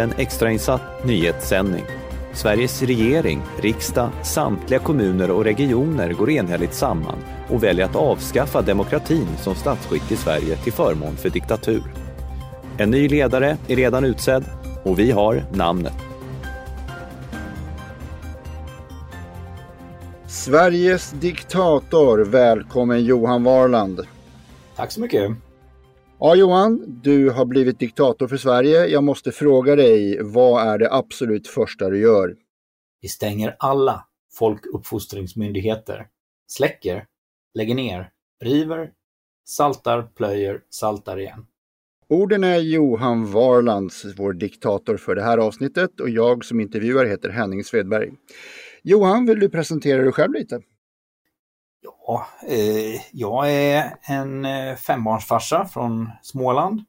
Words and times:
En 0.00 0.12
extrainsatt 0.16 1.04
nyhetssändning. 1.04 1.84
Sveriges 2.32 2.82
regering, 2.82 3.42
riksdag, 3.62 4.10
samtliga 4.22 4.80
kommuner 4.80 5.30
och 5.30 5.44
regioner 5.44 6.12
går 6.12 6.30
enhälligt 6.30 6.74
samman 6.74 7.18
och 7.48 7.64
väljer 7.64 7.84
att 7.84 7.96
avskaffa 7.96 8.62
demokratin 8.62 9.26
som 9.42 9.54
statsskick 9.54 10.12
i 10.12 10.16
Sverige 10.16 10.56
till 10.56 10.72
förmån 10.72 11.16
för 11.16 11.30
diktatur. 11.30 11.82
En 12.78 12.90
ny 12.90 13.08
ledare 13.08 13.56
är 13.68 13.76
redan 13.76 14.04
utsedd 14.04 14.44
och 14.84 14.98
vi 14.98 15.10
har 15.10 15.44
namnet. 15.52 15.96
Sveriges 20.26 21.10
diktator, 21.10 22.18
välkommen 22.18 23.04
Johan 23.04 23.44
Warland. 23.44 24.00
Tack 24.76 24.92
så 24.92 25.00
mycket. 25.00 25.49
Ja 26.22 26.34
Johan, 26.34 27.00
du 27.02 27.30
har 27.30 27.44
blivit 27.44 27.78
diktator 27.78 28.28
för 28.28 28.36
Sverige. 28.36 28.86
Jag 28.86 29.04
måste 29.04 29.32
fråga 29.32 29.76
dig, 29.76 30.22
vad 30.22 30.66
är 30.68 30.78
det 30.78 30.92
absolut 30.92 31.48
första 31.48 31.90
du 31.90 32.00
gör? 32.00 32.36
Vi 33.00 33.08
stänger 33.08 33.56
alla 33.58 34.06
folkuppfostringsmyndigheter. 34.38 36.06
Släcker, 36.46 37.06
lägger 37.54 37.74
ner, 37.74 38.10
river, 38.44 38.90
saltar, 39.48 40.02
plöjer, 40.02 40.60
saltar 40.70 41.20
igen. 41.20 41.46
Orden 42.08 42.44
är 42.44 42.58
Johan 42.58 43.32
Warlands, 43.32 44.04
vår 44.16 44.32
diktator 44.32 44.96
för 44.96 45.14
det 45.14 45.22
här 45.22 45.38
avsnittet 45.38 46.00
och 46.00 46.10
jag 46.10 46.44
som 46.44 46.60
intervjuar 46.60 47.04
heter 47.04 47.28
Henning 47.28 47.64
Svedberg. 47.64 48.10
Johan, 48.82 49.26
vill 49.26 49.40
du 49.40 49.48
presentera 49.48 50.02
dig 50.02 50.12
själv 50.12 50.32
lite? 50.32 50.60
Ja, 51.82 52.26
eh, 52.48 53.00
jag 53.12 53.52
är 53.52 53.96
en 54.02 54.44
eh, 54.44 54.76
fembarnsfarsa 54.76 55.64
från 55.64 56.10
Småland 56.22 56.84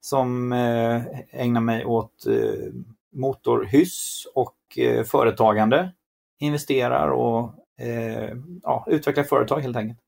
som 0.00 0.52
eh, 0.52 1.02
ägnar 1.30 1.60
mig 1.60 1.84
åt 1.84 2.26
eh, 2.26 2.72
motorhyss 3.12 4.26
och 4.34 4.56
eh, 4.78 5.04
företagande. 5.04 5.92
Investerar 6.40 7.08
och 7.08 7.54
eh, 7.80 8.36
ja, 8.62 8.86
utvecklar 8.88 9.24
företag 9.24 9.60
helt 9.60 9.76
enkelt. 9.76 10.00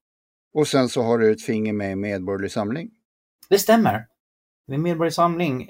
Och 0.55 0.69
sen 0.69 0.89
så 0.89 1.02
har 1.02 1.19
du 1.19 1.33
ett 1.33 1.42
finger 1.42 1.72
med 1.72 1.92
i 1.92 1.97
Medborgerlig 1.97 2.52
Samling. 2.52 2.91
Det 3.48 3.58
stämmer. 3.58 4.06
Vid 4.67 4.80
Medborgerlig 4.80 5.14
Samling 5.14 5.69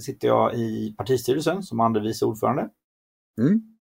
sitter 0.00 0.28
jag 0.28 0.54
i 0.54 0.94
partistyrelsen 0.98 1.62
som 1.62 1.80
andre 1.80 2.02
vice 2.02 2.24
ordförande. 2.24 2.68
Mm. 3.38 3.76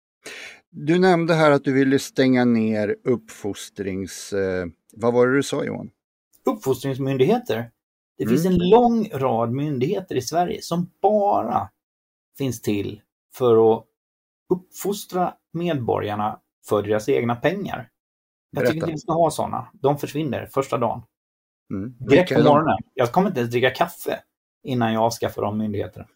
Du 0.72 1.00
nämnde 1.00 1.34
här 1.34 1.52
att 1.52 1.64
du 1.64 1.74
ville 1.74 2.00
stänga 2.00 2.46
ner 2.46 2.96
uppfostrings... 3.04 4.34
Eh, 4.34 4.66
vad 4.94 5.14
var 5.14 5.28
det 5.28 5.36
du 5.36 5.44
sa 5.44 5.64
Johan? 5.64 5.92
Uppfostringsmyndigheter. 6.46 7.72
Det 8.18 8.24
Mm. 8.24 8.36
finns 8.36 8.46
en 8.46 8.70
lång 8.70 9.10
rad 9.14 9.52
myndigheter 9.52 10.16
i 10.16 10.22
Sverige 10.22 10.62
som 10.62 10.92
bara 11.02 11.70
finns 12.38 12.62
till 12.62 13.02
för 13.34 13.74
att 13.74 13.86
uppfostra 14.50 15.34
medborgarna 15.54 16.40
för 16.68 16.84
deras 16.84 17.10
egna 17.10 17.36
pengar. 17.36 17.90
Jag 18.52 18.62
tycker 18.62 18.74
Berätta. 18.74 18.86
inte 18.86 18.92
vi 18.92 18.98
ska 18.98 19.14
ha 19.14 19.32
sådana. 19.32 19.68
De 19.74 19.98
försvinner 19.98 20.46
första 20.46 20.78
dagen. 20.78 21.02
Mm. 21.74 21.96
Direkt 22.00 22.34
på 22.34 22.40
de? 22.42 22.50
morgonen. 22.50 22.78
Jag 22.94 23.12
kommer 23.12 23.28
inte 23.28 23.40
ens 23.40 23.52
dricka 23.52 23.70
kaffe 23.70 24.20
innan 24.64 24.94
jag 24.94 25.04
avskaffar 25.04 25.42
de 25.42 25.58
myndigheterna. 25.58 26.08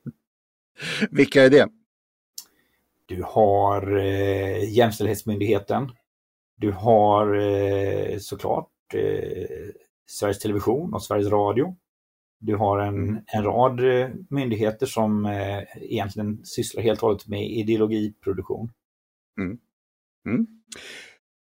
Vilka 1.10 1.42
är 1.44 1.50
det? 1.50 1.68
Du 3.06 3.22
har 3.22 3.96
eh, 3.96 4.74
Jämställdhetsmyndigheten. 4.74 5.90
Du 6.56 6.72
har 6.72 7.34
eh, 7.34 8.18
såklart 8.18 8.70
eh, 8.94 9.48
Sveriges 10.10 10.38
Television 10.38 10.94
och 10.94 11.02
Sveriges 11.02 11.32
Radio. 11.32 11.76
Du 12.40 12.56
har 12.56 12.78
en, 12.78 13.22
en 13.26 13.44
rad 13.44 14.00
eh, 14.00 14.08
myndigheter 14.30 14.86
som 14.86 15.26
eh, 15.26 15.62
egentligen 15.76 16.44
sysslar 16.44 16.82
helt 16.82 17.02
och 17.02 17.08
hållet 17.08 17.28
med 17.28 17.50
ideologiproduktion. 17.50 18.70
Mm. 19.40 19.58
mm. 20.26 20.46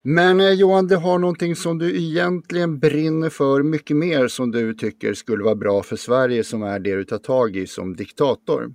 Men 0.05 0.41
eh, 0.41 0.51
Johan, 0.51 0.87
det 0.87 0.97
har 0.97 1.19
någonting 1.19 1.57
som 1.57 1.79
du 1.79 1.97
egentligen 1.97 2.79
brinner 2.79 3.31
för 3.31 3.63
mycket 3.63 3.97
mer 3.97 4.29
som 4.29 4.51
du 4.51 4.75
tycker 4.75 5.15
skulle 5.15 5.45
vara 5.45 5.55
bra 5.55 5.83
för 5.83 5.97
Sverige 5.97 6.45
som 6.45 6.63
är 6.63 6.79
det 6.79 6.97
du 6.97 7.05
tar 7.05 7.19
tag 7.19 7.57
i 7.57 7.67
som 7.67 7.97
diktator. 7.97 8.75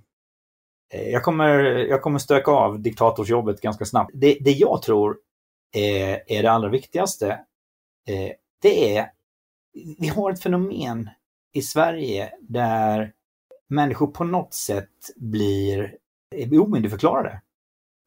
Eh, 0.92 1.08
Jag 1.08 1.22
kommer, 1.22 1.58
jag 1.64 2.02
kommer 2.02 2.18
stöka 2.18 2.50
av 2.50 2.80
diktatorsjobbet 2.80 3.60
ganska 3.60 3.84
snabbt. 3.84 4.10
Det, 4.14 4.38
det 4.40 4.50
jag 4.50 4.82
tror 4.82 5.18
är, 5.72 6.22
är 6.26 6.42
det 6.42 6.50
allra 6.50 6.68
viktigaste, 6.68 7.30
eh, 8.08 8.32
det 8.62 8.96
är, 8.96 9.10
vi 9.98 10.08
har 10.08 10.30
ett 10.32 10.42
fenomen 10.42 11.10
i 11.52 11.62
Sverige 11.62 12.32
där 12.40 13.12
människor 13.68 14.06
på 14.06 14.24
något 14.24 14.54
sätt 14.54 14.90
blir 15.16 15.96
omyndigförklarade. 16.60 17.40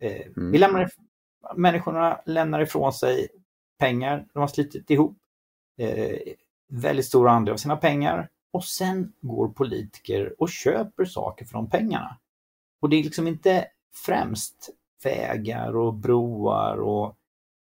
Eh, 0.01 0.21
Mm. 0.37 0.51
Vi 0.51 0.57
lämnar, 0.57 0.89
människorna 1.55 2.21
lämnar 2.25 2.59
ifrån 2.61 2.93
sig 2.93 3.27
pengar 3.79 4.27
de 4.33 4.39
har 4.39 4.47
slitit 4.47 4.89
ihop, 4.89 5.17
eh, 5.77 6.17
väldigt 6.69 7.05
stor 7.05 7.29
andel 7.29 7.53
av 7.53 7.57
sina 7.57 7.77
pengar 7.77 8.29
och 8.53 8.63
sen 8.65 9.13
går 9.21 9.47
politiker 9.49 10.35
och 10.41 10.49
köper 10.49 11.05
saker 11.05 11.45
för 11.45 11.53
de 11.53 11.69
pengarna. 11.69 12.17
Och 12.81 12.89
det 12.89 12.95
är 12.95 13.03
liksom 13.03 13.27
inte 13.27 13.67
främst 14.05 14.69
vägar 15.03 15.75
och 15.75 15.93
broar 15.93 16.77
och 16.77 17.15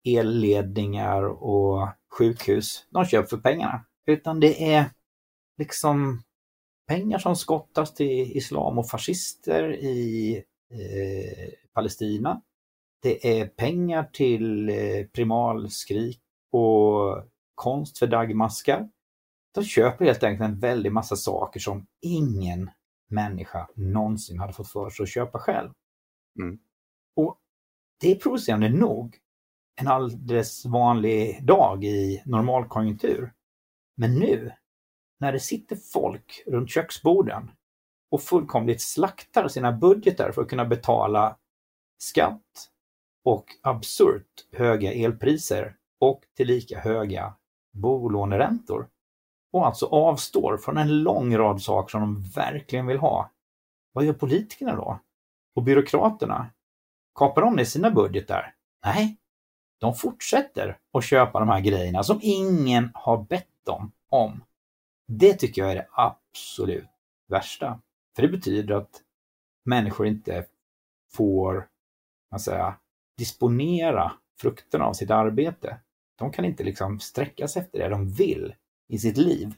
elledningar 0.05 1.23
och 1.23 1.89
sjukhus 2.19 2.87
de 2.91 3.05
köper 3.05 3.29
för 3.29 3.37
pengarna. 3.37 3.85
Utan 4.07 4.41
det 4.41 4.75
är 4.75 4.91
liksom 5.59 6.23
pengar 6.89 7.19
som 7.19 7.37
skottas 7.37 7.95
till 7.95 8.37
islam 8.37 8.79
och 8.79 8.89
fascister 8.89 9.73
i 9.75 10.37
eh, 10.71 11.53
Palestina. 11.73 12.43
Det 13.03 13.41
är 13.41 13.47
pengar 13.47 14.11
till 14.13 14.69
eh, 14.69 15.07
primalskrik 15.13 16.21
och 16.53 17.25
konst 17.55 17.99
för 17.99 18.07
dagmaskar. 18.07 18.89
De 19.55 19.65
köper 19.65 20.05
helt 20.05 20.23
enkelt 20.23 20.49
en 20.51 20.59
väldig 20.59 20.93
massa 20.93 21.17
saker 21.17 21.61
som 21.61 21.87
ingen 22.03 22.71
människa 23.09 23.69
någonsin 23.75 24.39
hade 24.39 24.53
fått 24.53 24.69
för 24.69 24.91
sig 24.91 25.03
att 25.03 25.09
köpa 25.09 25.39
själv. 25.39 25.71
Mm. 26.41 26.59
Och 27.17 27.39
det 28.01 28.13
är 28.13 28.17
provocerande 28.17 28.69
nog 28.69 29.19
en 29.81 29.89
alldeles 29.89 30.67
vanlig 30.67 31.47
dag 31.47 31.85
i 31.85 32.23
normalkonjunktur. 32.27 33.33
Men 33.97 34.15
nu, 34.15 34.53
när 35.21 35.33
det 35.33 35.41
sitter 35.41 35.77
folk 35.77 36.43
runt 36.47 36.71
köksborden 36.71 37.51
och 38.11 38.23
fullkomligt 38.23 38.83
slaktar 38.83 39.49
sina 39.49 39.73
budgetar 39.73 40.33
för 40.33 40.43
att 40.43 40.49
kunna 40.49 40.65
betala 40.65 41.39
skatt 41.99 42.71
och 43.25 43.45
absurt 43.63 44.49
höga 44.53 44.93
elpriser 44.93 45.77
och 46.01 46.23
tillika 46.37 46.79
höga 46.79 47.35
bolåneräntor 47.73 48.89
och 49.55 49.67
alltså 49.67 49.87
avstår 49.87 50.57
från 50.57 50.79
en 50.79 51.03
lång 51.03 51.37
rad 51.37 51.63
saker 51.63 51.91
som 51.91 52.01
de 52.01 52.23
verkligen 52.23 52.87
vill 52.87 52.99
ha. 52.99 53.31
Vad 53.93 54.05
gör 54.05 54.13
politikerna 54.13 54.77
då? 54.77 54.99
Och 55.55 55.63
byråkraterna? 55.63 56.47
Kapar 57.15 57.43
de 57.43 57.57
ner 57.57 57.65
sina 57.65 57.91
budgetar? 57.91 58.55
Nej, 58.85 59.17
de 59.81 59.95
fortsätter 59.95 60.79
att 60.93 61.05
köpa 61.05 61.41
de 61.41 61.49
här 61.49 61.61
grejerna 61.61 62.03
som 62.03 62.19
ingen 62.23 62.91
har 62.95 63.23
bett 63.23 63.65
dem 63.65 63.93
om. 64.09 64.45
Det 65.07 65.35
tycker 65.35 65.63
jag 65.63 65.71
är 65.71 65.75
det 65.75 65.89
absolut 65.93 66.89
värsta. 67.29 67.81
För 68.17 68.23
det 68.23 68.29
betyder 68.29 68.75
att 68.75 69.03
människor 69.65 70.07
inte 70.07 70.47
får, 71.13 71.69
man 72.31 72.41
säga, 72.41 72.75
disponera 73.19 74.13
frukterna 74.41 74.85
av 74.85 74.93
sitt 74.93 75.11
arbete. 75.11 75.81
De 76.19 76.33
kan 76.33 76.45
inte 76.45 76.65
liksom 76.65 77.01
sträcka 77.01 77.49
sig 77.49 77.63
efter 77.63 77.79
det 77.79 77.89
de 77.89 78.09
vill 78.09 78.55
i 78.89 78.99
sitt 78.99 79.17
liv. 79.17 79.55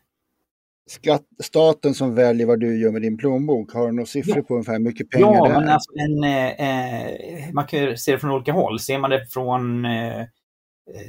Skatt, 0.89 1.23
staten 1.43 1.95
som 1.95 2.15
väljer 2.15 2.47
vad 2.47 2.61
du 2.61 2.79
gör 2.79 2.91
med 2.93 3.03
din 3.03 3.17
plånbok, 3.19 3.73
har 3.73 3.87
du 3.87 3.93
några 3.93 4.07
siffror 4.07 4.37
Ja. 4.37 4.43
på 4.43 4.55
ungefär 4.55 4.73
hur 4.73 4.81
mycket 4.81 5.11
pengar 5.11 5.35
Ja, 5.35 5.45
det 5.49 5.55
är? 5.55 5.61
men 5.61 5.69
alltså 5.69 5.91
en, 5.95 6.25
eh, 6.25 7.47
eh, 7.47 7.53
man 7.53 7.67
kan 7.67 7.97
se 7.99 8.13
det 8.13 8.19
från 8.19 8.31
olika 8.31 8.53
håll. 8.53 8.81
Ser 8.81 8.99
man 8.99 9.11
det 9.11 9.27
från 9.27 9.85
eh, 9.85 10.21
eh, 10.21 10.27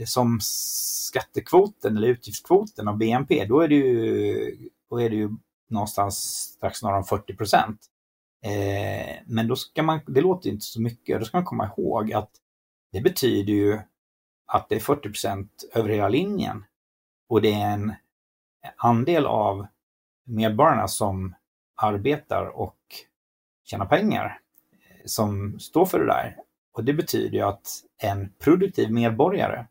som 0.05 0.39
skattekvoten 0.41 1.97
eller 1.97 2.07
utgiftskvoten 2.07 2.87
av 2.87 2.97
BNP, 2.97 3.45
då 3.45 3.59
är 3.61 3.67
det 3.67 3.75
ju, 3.75 4.69
då 4.89 5.01
är 5.01 5.09
det 5.09 5.15
ju 5.15 5.29
någonstans 5.69 6.17
strax 6.57 6.83
norr 6.83 6.93
om 6.97 7.03
40 7.03 7.35
procent. 7.35 7.79
Eh, 8.45 9.15
men 9.25 9.47
då 9.47 9.55
ska 9.55 9.83
man, 9.83 9.99
det 10.07 10.21
låter 10.21 10.49
inte 10.49 10.65
så 10.65 10.81
mycket. 10.81 11.19
Då 11.19 11.25
ska 11.25 11.37
man 11.37 11.45
komma 11.45 11.69
ihåg 11.77 12.13
att 12.13 12.31
det 12.91 13.01
betyder 13.01 13.53
ju 13.53 13.79
att 14.47 14.69
det 14.69 14.75
är 14.75 14.79
40 14.79 15.01
procent 15.01 15.49
över 15.73 15.89
hela 15.89 16.09
linjen. 16.09 16.63
Och 17.29 17.41
det 17.41 17.53
är 17.53 17.73
en 17.73 17.93
andel 18.77 19.25
av 19.25 19.67
medborgarna 20.25 20.87
som 20.87 21.35
arbetar 21.75 22.45
och 22.45 22.77
tjänar 23.63 23.85
pengar 23.85 24.39
eh, 24.71 25.05
som 25.05 25.59
står 25.59 25.85
för 25.85 25.99
det 25.99 26.05
där. 26.05 26.35
Och 26.73 26.83
det 26.83 26.93
betyder 26.93 27.37
ju 27.37 27.43
att 27.43 27.67
en 27.97 28.33
produktiv 28.39 28.91
medborgare 28.91 29.65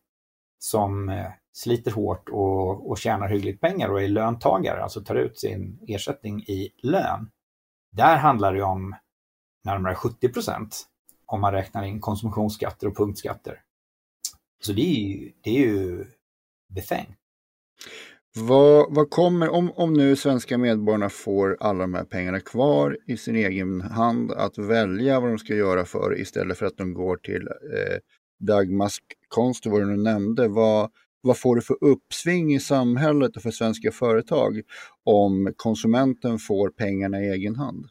som 0.58 1.08
eh, 1.08 1.26
sliter 1.52 1.90
hårt 1.90 2.28
och, 2.28 2.90
och 2.90 2.98
tjänar 2.98 3.28
hyggligt 3.28 3.60
pengar 3.60 3.88
och 3.88 4.02
är 4.02 4.08
löntagare, 4.08 4.82
alltså 4.82 5.00
tar 5.04 5.14
ut 5.14 5.38
sin 5.38 5.78
ersättning 5.88 6.43
i 6.43 6.72
lön, 6.82 7.31
Där 7.90 8.16
handlar 8.16 8.54
det 8.54 8.62
om 8.62 8.96
närmare 9.64 9.94
70 9.94 10.28
procent 10.28 10.87
om 11.26 11.40
man 11.40 11.52
räknar 11.52 11.84
in 11.84 12.00
konsumtionsskatter 12.00 12.87
och 12.87 12.96
punktskatter. 12.96 13.62
Så 14.60 14.72
det 14.72 14.82
är 14.82 15.08
ju, 15.08 15.32
det 15.40 15.50
är 15.50 15.60
ju 15.60 16.04
befängt. 16.69 17.19
Vad, 18.38 18.94
vad 18.94 19.11
kommer, 19.11 19.49
om, 19.49 19.71
om 19.71 19.93
nu 19.93 20.17
svenska 20.17 20.59
medborgarna 20.59 21.09
får 21.09 21.56
alla 21.61 21.79
de 21.79 21.94
här 21.94 22.05
pengarna 22.05 22.41
kvar 22.41 22.99
i 23.06 23.17
sin 23.17 23.37
egen 23.37 23.81
hand 23.81 24.33
att 24.33 24.59
välja 24.59 25.21
vad 25.21 25.31
de 25.31 25.38
ska 25.38 25.55
göra 25.55 25.85
för 25.85 26.21
istället 26.21 26.59
för 26.59 26.67
att 26.67 26.77
de 26.77 26.94
går 26.94 27.17
till 27.17 27.43
eh, 27.49 27.99
Dagmask 28.38 29.03
konst, 29.29 29.67
vad 29.67 29.81
du 29.81 29.87
nu 29.87 30.03
nämnde, 30.03 30.49
vad, 30.49 30.91
vad 31.21 31.38
får 31.38 31.56
du 31.56 31.62
för 31.62 31.77
uppsving 31.81 32.55
i 32.55 32.61
samhället 32.61 33.37
och 33.37 33.43
för 33.43 33.50
svenska 33.50 33.93
företag 33.93 34.61
om 35.05 35.53
konsumenten 35.56 36.39
får 36.39 36.71
pengarna 36.71 37.23
i 37.23 37.31
egen 37.31 37.56
hand? 37.56 37.87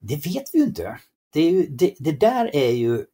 Det 0.00 0.14
vet 0.14 0.44
vi 0.52 0.58
ju 0.58 0.64
inte. 0.64 0.98
Det, 1.32 1.40
är 1.40 1.50
ju, 1.50 1.66
det, 1.66 1.94
det 1.98 2.20
där 2.20 2.50
är 2.52 2.72
ju 2.72 3.04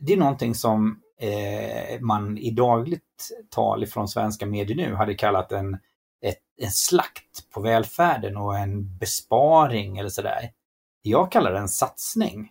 det 0.00 0.12
är 0.12 0.16
någonting 0.16 0.54
som 0.54 1.00
eh, 1.20 2.00
man 2.00 2.38
i 2.38 2.50
dagligt 2.50 3.30
tal 3.50 3.86
från 3.86 4.08
svenska 4.08 4.46
medier 4.46 4.76
nu 4.76 4.94
hade 4.94 5.14
kallat 5.14 5.52
en, 5.52 5.74
ett, 6.24 6.38
en 6.56 6.70
slakt 6.70 7.50
på 7.50 7.60
välfärden 7.60 8.36
och 8.36 8.58
en 8.58 8.98
besparing 8.98 9.98
eller 9.98 10.08
sådär. 10.08 10.52
Jag 11.02 11.32
kallar 11.32 11.52
det 11.52 11.58
en 11.58 11.68
satsning. 11.68 12.50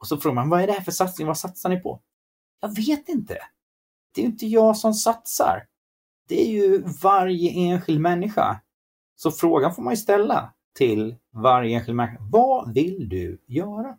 Och 0.00 0.06
så 0.06 0.16
frågar 0.16 0.34
man, 0.34 0.48
vad 0.48 0.62
är 0.62 0.66
det 0.66 0.72
här 0.72 0.80
för 0.80 0.92
satsning? 0.92 1.26
Vad 1.26 1.38
satsar 1.38 1.68
ni 1.68 1.80
på? 1.80 2.00
Jag 2.60 2.76
vet 2.76 3.08
inte. 3.08 3.38
Det 4.14 4.20
är 4.20 4.24
inte 4.24 4.46
jag 4.46 4.76
som 4.76 4.94
satsar. 4.94 5.66
Det 6.28 6.42
är 6.42 6.50
ju 6.50 6.82
varje 7.02 7.50
enskild 7.50 8.00
människa. 8.00 8.60
Så 9.16 9.30
frågan 9.30 9.74
får 9.74 9.82
man 9.82 9.92
ju 9.92 9.96
ställa 9.96 10.54
till 10.74 11.16
varje 11.32 11.76
enskild 11.76 11.96
människa. 11.96 12.18
Vad 12.20 12.74
vill 12.74 13.08
du 13.08 13.42
göra? 13.46 13.98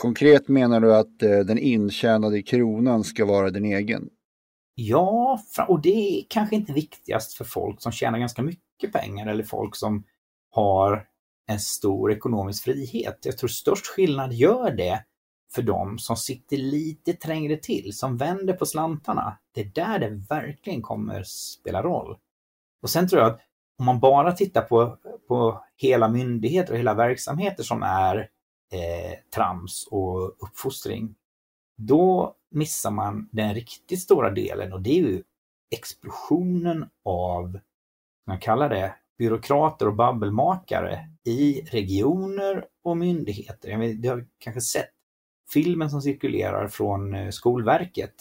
Konkret 0.00 0.48
menar 0.48 0.80
du 0.80 0.96
att 0.96 1.22
eh, 1.22 1.38
den 1.38 1.58
intjänade 1.58 2.42
kronan 2.42 3.04
ska 3.04 3.24
vara 3.24 3.50
din 3.50 3.64
egen? 3.64 4.08
Ja, 4.74 5.40
och 5.68 5.82
det 5.82 5.88
är 5.88 6.24
kanske 6.28 6.56
inte 6.56 6.72
viktigast 6.72 7.34
för 7.34 7.44
folk 7.44 7.82
som 7.82 7.92
tjänar 7.92 8.18
ganska 8.18 8.42
mycket 8.42 8.92
pengar 8.92 9.26
eller 9.26 9.44
folk 9.44 9.76
som 9.76 10.04
har 10.50 11.06
en 11.46 11.60
stor 11.60 12.12
ekonomisk 12.12 12.64
frihet. 12.64 13.18
Jag 13.22 13.38
tror 13.38 13.48
störst 13.48 13.86
skillnad 13.86 14.32
gör 14.32 14.70
det 14.70 15.04
för 15.54 15.62
dem 15.62 15.98
som 15.98 16.16
sitter 16.16 16.56
lite 16.56 17.12
trängre 17.12 17.56
till, 17.56 17.96
som 17.96 18.16
vänder 18.16 18.52
på 18.52 18.66
slantarna. 18.66 19.38
Det 19.54 19.60
är 19.60 19.70
där 19.74 19.98
det 19.98 20.24
verkligen 20.30 20.82
kommer 20.82 21.22
spela 21.22 21.82
roll. 21.82 22.16
Och 22.82 22.90
sen 22.90 23.08
tror 23.08 23.22
jag 23.22 23.30
att 23.30 23.40
om 23.78 23.84
man 23.84 24.00
bara 24.00 24.32
tittar 24.32 24.62
på, 24.62 24.98
på 25.28 25.64
hela 25.76 26.08
myndigheter 26.08 26.72
och 26.72 26.78
hela 26.78 26.94
verksamheter 26.94 27.62
som 27.62 27.82
är 27.82 28.28
eh, 28.72 29.18
trams 29.34 29.88
och 29.90 30.36
uppfostring, 30.42 31.14
då 31.76 32.34
missar 32.50 32.90
man 32.90 33.28
den 33.32 33.54
riktigt 33.54 34.00
stora 34.00 34.30
delen 34.30 34.72
och 34.72 34.80
det 34.80 34.90
är 34.90 35.02
ju 35.02 35.22
explosionen 35.70 36.88
av, 37.04 37.58
man 38.26 38.38
kallar 38.38 38.68
det, 38.68 38.94
byråkrater 39.18 39.88
och 39.88 39.94
babbelmakare 39.94 41.10
i 41.24 41.60
regioner 41.60 42.64
och 42.84 42.96
myndigheter. 42.96 43.78
Vet, 43.78 44.02
du 44.02 44.08
har 44.08 44.26
kanske 44.38 44.60
sett 44.60 44.90
filmen 45.52 45.90
som 45.90 46.02
cirkulerar 46.02 46.68
från 46.68 47.14
eh, 47.14 47.30
Skolverket, 47.30 48.14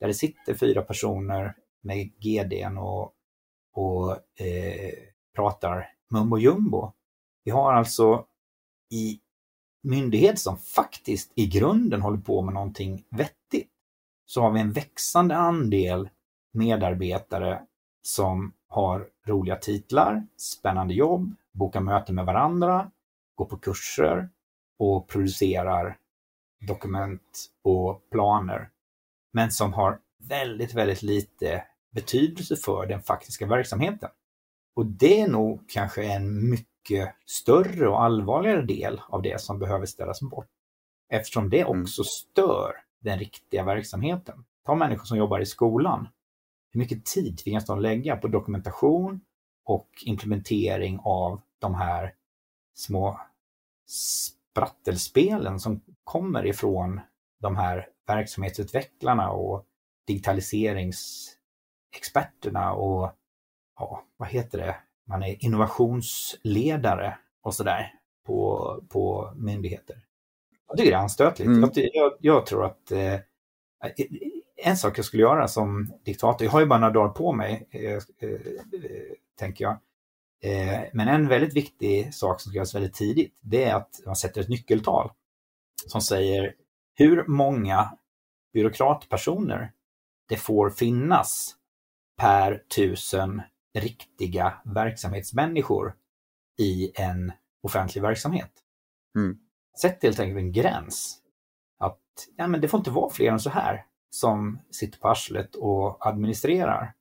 där 0.00 0.08
det 0.08 0.14
sitter 0.14 0.54
fyra 0.54 0.82
personer 0.82 1.54
med 1.82 2.12
GDn 2.20 2.78
och, 2.78 3.12
och 3.74 4.10
eh, 4.40 4.92
pratar 5.36 5.88
mumbo 6.10 6.38
jumbo. 6.38 6.92
Vi 7.44 7.50
har 7.50 7.72
alltså 7.72 8.26
i 8.90 9.20
myndighet 9.84 10.38
som 10.38 10.56
faktiskt 10.56 11.32
i 11.34 11.46
grunden 11.46 12.02
håller 12.02 12.18
på 12.18 12.42
med 12.42 12.54
någonting 12.54 13.04
vettigt, 13.10 13.70
så 14.26 14.40
har 14.40 14.50
vi 14.50 14.60
en 14.60 14.72
växande 14.72 15.36
andel 15.36 16.08
medarbetare 16.52 17.62
som 18.02 18.52
har 18.68 19.08
roliga 19.26 19.56
titlar, 19.56 20.26
spännande 20.36 20.94
jobb, 20.94 21.34
bokar 21.52 21.80
möten 21.80 22.14
med 22.14 22.26
varandra, 22.26 22.90
går 23.34 23.44
på 23.44 23.56
kurser 23.56 24.28
och 24.78 25.08
producerar 25.08 25.98
dokument 26.60 27.50
och 27.62 28.10
planer, 28.10 28.70
men 29.32 29.50
som 29.50 29.72
har 29.72 29.98
väldigt, 30.28 30.74
väldigt 30.74 31.02
lite 31.02 31.64
betydelse 31.94 32.56
för 32.56 32.86
den 32.86 33.02
faktiska 33.02 33.46
verksamheten. 33.46 34.10
Och 34.76 34.86
det 34.86 35.20
är 35.20 35.28
nog 35.28 35.68
kanske 35.68 36.04
en 36.04 36.50
mycket 36.50 36.73
större 37.26 37.88
och 37.88 38.02
allvarligare 38.02 38.62
del 38.62 39.00
av 39.08 39.22
det 39.22 39.40
som 39.40 39.58
behöver 39.58 39.86
ställas 39.86 40.20
bort. 40.20 40.48
Eftersom 41.08 41.50
det 41.50 41.60
mm. 41.60 41.80
också 41.80 42.04
stör 42.04 42.72
den 43.00 43.18
riktiga 43.18 43.64
verksamheten. 43.64 44.44
Ta 44.66 44.74
människor 44.74 45.04
som 45.04 45.18
jobbar 45.18 45.40
i 45.40 45.46
skolan. 45.46 46.08
Hur 46.70 46.80
mycket 46.80 47.04
tid 47.04 47.38
tvingas 47.38 47.66
de 47.66 47.80
lägga 47.80 48.16
på 48.16 48.28
dokumentation 48.28 49.20
och 49.64 49.88
implementering 50.04 51.00
av 51.04 51.40
de 51.58 51.74
här 51.74 52.14
små 52.74 53.20
sprattelspelen 53.86 55.60
som 55.60 55.80
kommer 56.04 56.46
ifrån 56.46 57.00
de 57.40 57.56
här 57.56 57.88
verksamhetsutvecklarna 58.06 59.30
och 59.30 59.66
digitaliseringsexperterna 60.06 62.72
och 62.72 63.12
ja, 63.78 64.04
vad 64.16 64.28
heter 64.28 64.58
det? 64.58 64.76
Man 65.08 65.22
är 65.22 65.44
innovationsledare 65.44 67.18
och 67.42 67.54
sådär 67.54 67.92
på, 68.26 68.80
på 68.88 69.32
myndigheter. 69.36 69.96
Jag 70.68 70.76
tycker 70.76 70.90
det 70.90 70.96
är 70.96 71.00
anstötligt. 71.00 71.48
Mm. 71.48 71.70
Jag, 71.74 72.12
jag, 72.20 72.46
tror 72.46 72.64
att 72.64 72.90
eh, 72.90 73.18
en 74.56 74.76
sak 74.76 74.98
jag 74.98 75.04
skulle 75.04 75.22
göra 75.22 75.48
som 75.48 75.92
diktator, 76.04 76.44
jag 76.44 76.52
har 76.52 76.60
ju 76.60 76.66
bara 76.66 76.78
några 76.78 76.92
dagar 76.92 77.12
på 77.12 77.32
mig, 77.32 77.68
eh, 77.70 77.92
eh, 77.92 78.40
tänker 79.38 79.64
jag, 79.64 79.78
Eh, 80.44 80.84
men 80.92 81.08
en 81.08 81.28
väldigt 81.28 81.56
viktig 81.56 82.14
sak 82.14 82.40
som 82.40 82.50
ska 82.50 82.56
göras 82.56 82.74
väldigt 82.74 82.94
tidigt, 82.94 83.38
det 83.40 83.64
är 83.64 83.74
att 83.74 84.00
man 84.06 84.16
sätter 84.16 84.40
ett 84.40 84.48
nyckeltal 84.48 85.10
som 85.86 86.00
säger 86.00 86.54
hur 86.94 87.24
många 87.26 87.98
byråkratpersoner 88.52 89.72
det 90.28 90.36
får 90.36 90.70
finnas 90.70 91.56
per 92.16 92.62
tusen 92.76 93.42
riktiga 93.74 94.54
verksamhetsmänniskor 94.64 95.94
i 96.58 96.92
en 96.94 97.32
offentlig 97.62 98.02
verksamhet. 98.02 98.52
Mm. 99.16 99.38
Sätt 99.80 100.02
helt 100.02 100.20
enkelt 100.20 100.38
en 100.38 100.52
gräns. 100.52 101.20
Att 101.78 102.00
ja, 102.36 102.46
men 102.46 102.60
det 102.60 102.68
får 102.68 102.78
inte 102.78 102.90
vara 102.90 103.10
fler 103.10 103.32
än 103.32 103.40
så 103.40 103.50
här 103.50 103.86
som 104.10 104.58
sitter 104.70 104.98
på 104.98 105.08
arslet 105.08 105.54
och 105.54 106.06
administrerar. 106.06 106.94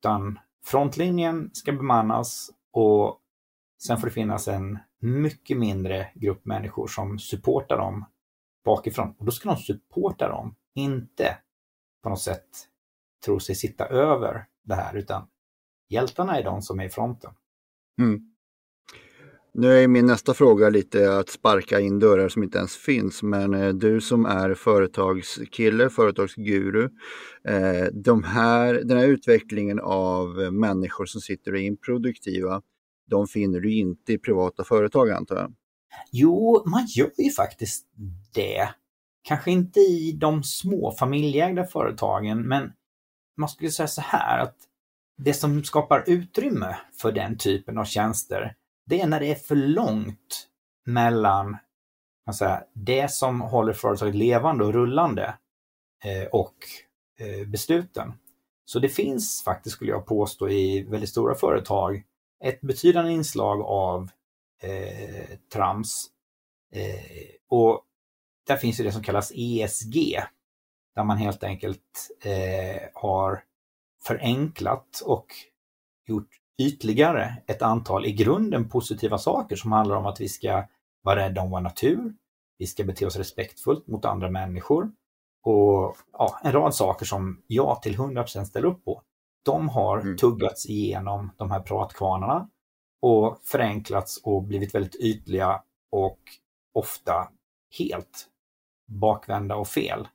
Utan 0.00 0.38
frontlinjen 0.64 1.50
ska 1.52 1.72
bemannas 1.72 2.50
och 2.72 3.20
sen 3.86 3.98
får 3.98 4.06
det 4.06 4.12
finnas 4.12 4.48
en 4.48 4.78
mycket 5.00 5.58
mindre 5.58 6.10
grupp 6.14 6.44
människor 6.44 6.86
som 6.86 7.18
supportar 7.18 7.76
dem 7.76 8.04
bakifrån. 8.64 9.14
Och 9.18 9.24
då 9.24 9.30
ska 9.30 9.48
de 9.48 9.56
supporta 9.56 10.28
dem, 10.28 10.54
inte 10.74 11.38
på 12.02 12.08
något 12.08 12.20
sätt 12.20 12.48
tro 13.24 13.40
sig 13.40 13.54
sitta 13.54 13.86
över 13.86 14.46
det 14.62 14.74
här, 14.74 14.96
utan 14.96 15.28
hjältarna 15.88 16.38
är 16.38 16.44
de 16.44 16.62
som 16.62 16.80
är 16.80 16.84
i 16.84 16.88
fronten. 16.88 17.30
Mm. 18.00 18.20
Nu 19.54 19.78
är 19.78 19.88
min 19.88 20.06
nästa 20.06 20.34
fråga 20.34 20.68
lite 20.68 21.18
att 21.18 21.28
sparka 21.28 21.80
in 21.80 21.98
dörrar 21.98 22.28
som 22.28 22.42
inte 22.42 22.58
ens 22.58 22.76
finns, 22.76 23.22
men 23.22 23.54
eh, 23.54 23.68
du 23.68 24.00
som 24.00 24.26
är 24.26 24.54
företagskille, 24.54 25.90
företagsguru, 25.90 26.88
eh, 27.48 27.86
de 27.92 28.24
här, 28.24 28.74
den 28.74 28.98
här 28.98 29.06
utvecklingen 29.06 29.80
av 29.80 30.28
människor 30.52 31.06
som 31.06 31.20
sitter 31.20 31.52
och 31.52 31.58
är 31.58 31.62
improduktiva, 31.62 32.62
de 33.10 33.26
finner 33.26 33.60
du 33.60 33.74
inte 33.74 34.12
i 34.12 34.18
privata 34.18 34.64
företag 34.64 35.10
antar 35.10 35.36
jag? 35.36 35.54
Jo, 36.12 36.62
man 36.66 36.86
gör 36.86 37.10
ju 37.18 37.30
faktiskt 37.30 37.86
det. 38.34 38.68
Kanske 39.22 39.50
inte 39.50 39.80
i 39.80 40.12
de 40.12 40.42
små 40.42 40.94
familjeägda 40.98 41.64
företagen, 41.64 42.48
men 42.48 42.72
man 43.36 43.48
skulle 43.48 43.70
säga 43.70 43.86
så 43.86 44.00
här 44.00 44.38
att 44.38 44.56
det 45.18 45.34
som 45.34 45.64
skapar 45.64 46.04
utrymme 46.06 46.76
för 46.92 47.12
den 47.12 47.38
typen 47.38 47.78
av 47.78 47.84
tjänster, 47.84 48.54
det 48.86 49.00
är 49.00 49.06
när 49.06 49.20
det 49.20 49.30
är 49.30 49.34
för 49.34 49.56
långt 49.56 50.48
mellan 50.86 51.56
säga, 52.34 52.64
det 52.74 53.12
som 53.12 53.40
håller 53.40 53.72
företaget 53.72 54.14
levande 54.14 54.64
och 54.64 54.72
rullande 54.72 55.34
eh, 56.04 56.28
och 56.32 56.54
eh, 57.18 57.48
besluten. 57.48 58.12
Så 58.64 58.78
det 58.78 58.88
finns 58.88 59.42
faktiskt, 59.44 59.76
skulle 59.76 59.90
jag 59.90 60.06
påstå, 60.06 60.48
i 60.48 60.82
väldigt 60.82 61.10
stora 61.10 61.34
företag 61.34 62.02
ett 62.44 62.60
betydande 62.60 63.12
inslag 63.12 63.62
av 63.62 64.10
eh, 64.62 65.38
trams. 65.52 66.06
Eh, 66.74 67.26
och 67.48 67.82
där 68.46 68.56
finns 68.56 68.76
det 68.76 68.92
som 68.92 69.02
kallas 69.02 69.32
ESG, 69.34 70.20
där 70.94 71.04
man 71.04 71.16
helt 71.16 71.44
enkelt 71.44 72.10
eh, 72.24 72.82
har 72.94 73.42
förenklat 74.04 75.02
och 75.04 75.26
gjort 76.06 76.28
ytligare 76.58 77.42
ett 77.46 77.62
antal 77.62 78.06
i 78.06 78.12
grunden 78.12 78.68
positiva 78.68 79.18
saker 79.18 79.56
som 79.56 79.72
handlar 79.72 79.96
om 79.96 80.06
att 80.06 80.20
vi 80.20 80.28
ska 80.28 80.64
vara 81.02 81.16
rädda 81.16 81.40
om 81.40 81.50
vår 81.50 81.60
natur, 81.60 82.14
vi 82.58 82.66
ska 82.66 82.84
bete 82.84 83.06
oss 83.06 83.16
respektfullt 83.16 83.86
mot 83.86 84.04
andra 84.04 84.30
människor 84.30 84.92
och 85.42 85.96
ja, 86.12 86.40
en 86.44 86.52
rad 86.52 86.74
saker 86.74 87.06
som 87.06 87.42
jag 87.46 87.82
till 87.82 87.96
100% 87.96 88.44
ställer 88.44 88.66
upp 88.66 88.84
på. 88.84 89.02
De 89.44 89.68
har 89.68 89.98
mm. 89.98 90.16
tuggats 90.16 90.66
igenom 90.66 91.30
de 91.36 91.50
här 91.50 91.60
pratkvarnarna 91.60 92.50
och 93.02 93.40
förenklats 93.44 94.20
och 94.24 94.42
blivit 94.42 94.74
väldigt 94.74 94.94
ytliga 94.94 95.62
och 95.90 96.18
ofta 96.74 97.28
helt 97.78 98.28
bakvända 98.86 99.56
och 99.56 99.68
fel. 99.68 100.08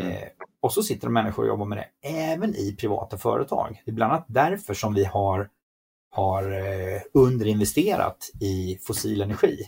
Mm. 0.00 0.12
Eh, 0.12 0.28
och 0.62 0.72
så 0.72 0.82
sitter 0.82 1.06
det 1.06 1.12
människor 1.12 1.42
och 1.42 1.48
jobbar 1.48 1.66
med 1.66 1.78
det 1.78 2.08
även 2.08 2.54
i 2.54 2.76
privata 2.78 3.18
företag. 3.18 3.82
Det 3.84 3.90
är 3.90 3.94
bland 3.94 4.12
annat 4.12 4.26
därför 4.28 4.74
som 4.74 4.94
vi 4.94 5.04
har, 5.04 5.48
har 6.10 6.52
eh, 6.52 7.00
underinvesterat 7.14 8.30
i 8.40 8.78
fossil 8.82 9.22
energi. 9.22 9.60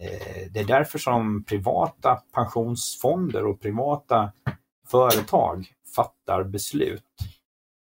Eh, 0.00 0.50
det 0.50 0.60
är 0.60 0.64
därför 0.64 0.98
som 0.98 1.44
privata 1.44 2.22
pensionsfonder 2.34 3.46
och 3.46 3.60
privata 3.60 4.32
företag 4.86 5.72
fattar 5.96 6.44
beslut 6.44 7.04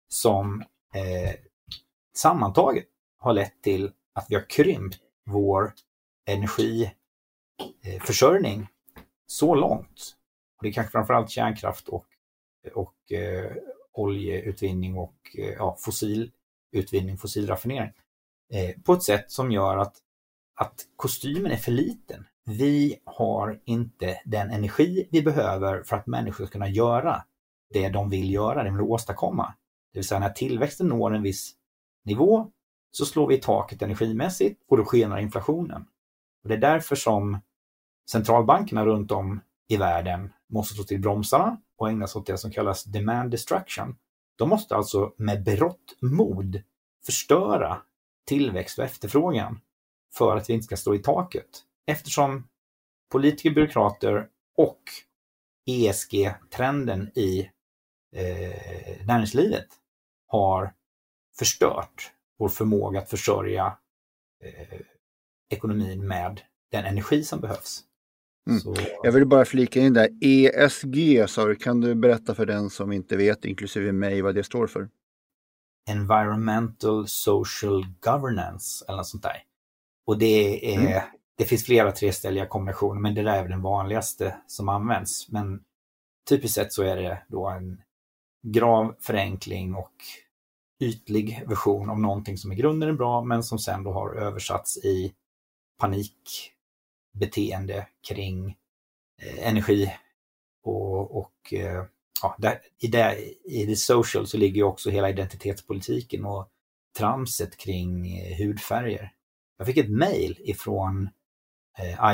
som 0.08 0.60
eh, 0.94 1.34
sammantaget 2.16 2.86
har 3.18 3.32
lett 3.32 3.62
till 3.62 3.92
att 4.14 4.26
vi 4.28 4.34
har 4.34 4.50
krympt 4.50 4.98
vår 5.26 5.72
energiförsörjning 6.26 8.60
eh, 8.60 8.66
så 9.26 9.54
långt. 9.54 10.16
Det 10.60 10.68
är 10.68 10.72
kanske 10.72 10.92
framförallt 10.92 11.30
kärnkraft 11.30 11.88
och, 11.88 12.06
och 12.74 13.12
eh, 13.12 13.52
oljeutvinning 13.92 14.98
och 14.98 15.16
eh, 15.38 15.48
ja, 15.48 15.76
fossilutvinning, 15.78 17.18
fossilraffinering. 17.18 17.92
Eh, 18.52 18.82
på 18.82 18.92
ett 18.92 19.02
sätt 19.02 19.30
som 19.30 19.52
gör 19.52 19.76
att, 19.76 19.96
att 20.56 20.74
kostymen 20.96 21.52
är 21.52 21.56
för 21.56 21.72
liten. 21.72 22.26
Vi 22.44 22.96
har 23.04 23.60
inte 23.64 24.20
den 24.24 24.50
energi 24.50 25.08
vi 25.10 25.22
behöver 25.22 25.82
för 25.82 25.96
att 25.96 26.06
människor 26.06 26.46
ska 26.46 26.52
kunna 26.52 26.68
göra 26.68 27.24
det 27.72 27.88
de 27.88 28.10
vill 28.10 28.32
göra, 28.32 28.62
det 28.62 28.68
de 28.68 28.76
vill 28.76 28.86
åstadkomma. 28.86 29.54
Det 29.92 29.98
vill 29.98 30.08
säga 30.08 30.20
när 30.20 30.30
tillväxten 30.30 30.88
når 30.88 31.14
en 31.14 31.22
viss 31.22 31.54
nivå 32.04 32.50
så 32.90 33.06
slår 33.06 33.26
vi 33.26 33.34
i 33.34 33.40
taket 33.40 33.82
energimässigt 33.82 34.62
och 34.68 34.76
då 34.76 34.84
skenar 34.84 35.18
inflationen. 35.18 35.86
Och 36.42 36.48
det 36.48 36.54
är 36.54 36.58
därför 36.58 36.96
som 36.96 37.40
centralbankerna 38.10 38.86
runt 38.86 39.10
om 39.10 39.40
i 39.68 39.76
världen 39.76 40.32
måste 40.48 40.74
slå 40.74 40.84
till 40.84 41.00
bromsarna 41.00 41.60
och 41.80 41.90
ägna 41.90 42.06
sig 42.06 42.18
åt 42.18 42.26
det 42.26 42.38
som 42.38 42.50
kallas 42.50 42.84
demand 42.84 43.30
destruction. 43.30 43.96
De 44.36 44.48
måste 44.48 44.76
alltså 44.76 45.12
med 45.16 45.44
berått 45.44 45.96
mod 46.00 46.62
förstöra 47.06 47.82
tillväxt 48.26 48.78
och 48.78 48.84
efterfrågan 48.84 49.60
för 50.14 50.36
att 50.36 50.50
vi 50.50 50.54
inte 50.54 50.64
ska 50.64 50.76
stå 50.76 50.94
i 50.94 50.98
taket. 50.98 51.64
Eftersom 51.86 52.48
politiker, 53.12 53.50
byråkrater 53.50 54.28
och 54.56 54.82
ESG-trenden 55.66 57.10
i 57.14 57.50
eh, 58.16 59.06
näringslivet 59.06 59.68
har 60.26 60.74
förstört 61.38 62.12
vår 62.38 62.48
förmåga 62.48 63.00
att 63.00 63.10
försörja 63.10 63.78
eh, 64.44 64.80
ekonomin 65.48 66.06
med 66.08 66.40
den 66.70 66.84
energi 66.84 67.24
som 67.24 67.40
behövs. 67.40 67.84
Mm. 68.50 68.60
Så... 68.60 68.76
Jag 69.02 69.12
vill 69.12 69.26
bara 69.26 69.44
flika 69.44 69.80
in 69.80 69.92
där, 69.92 70.08
ESG 70.20 71.28
sa 71.28 71.44
du, 71.46 71.56
kan 71.56 71.80
du 71.80 71.94
berätta 71.94 72.34
för 72.34 72.46
den 72.46 72.70
som 72.70 72.92
inte 72.92 73.16
vet, 73.16 73.44
inklusive 73.44 73.92
mig, 73.92 74.22
vad 74.22 74.34
det 74.34 74.44
står 74.44 74.66
för? 74.66 74.88
Environmental 75.90 77.08
Social 77.08 77.86
Governance 78.00 78.84
eller 78.88 78.96
något 78.96 79.06
sånt 79.06 79.22
där. 79.22 79.42
Och 80.06 80.18
det, 80.18 80.74
är, 80.74 80.80
mm. 80.80 81.02
det 81.38 81.44
finns 81.44 81.64
flera 81.64 81.92
treställiga 81.92 82.46
kombinationer, 82.46 83.00
men 83.00 83.14
det 83.14 83.22
där 83.22 83.36
är 83.36 83.42
väl 83.42 83.50
den 83.50 83.62
vanligaste 83.62 84.36
som 84.46 84.68
används. 84.68 85.28
Men 85.28 85.60
typiskt 86.28 86.54
sett 86.54 86.72
så 86.72 86.82
är 86.82 86.96
det 86.96 87.22
då 87.28 87.48
en 87.48 87.82
grav 88.46 88.94
förenkling 89.00 89.74
och 89.74 89.92
ytlig 90.80 91.44
version 91.48 91.90
av 91.90 92.00
någonting 92.00 92.38
som 92.38 92.52
i 92.52 92.56
grunden 92.56 92.88
är 92.88 92.92
bra, 92.92 93.24
men 93.24 93.42
som 93.42 93.58
sen 93.58 93.84
då 93.84 93.92
har 93.92 94.14
översatts 94.14 94.76
i 94.76 95.14
panikbeteende 97.12 97.86
kring 98.08 98.56
eh, 99.22 99.48
energi 99.48 99.92
och, 100.62 101.16
och 101.16 101.52
eh, 101.52 101.84
ja, 102.22 102.36
där, 102.38 102.60
i, 102.78 102.86
det, 102.86 103.18
i 103.44 103.66
det 103.66 103.76
social 103.76 104.26
så 104.26 104.36
ligger 104.36 104.62
också 104.62 104.90
hela 104.90 105.10
identitetspolitiken 105.10 106.24
och 106.24 106.48
tramset 106.98 107.56
kring 107.56 108.18
eh, 108.18 108.38
hudfärger. 108.38 109.12
Jag 109.58 109.66
fick 109.66 109.76
ett 109.76 109.90
mail 109.90 110.36
ifrån 110.40 111.10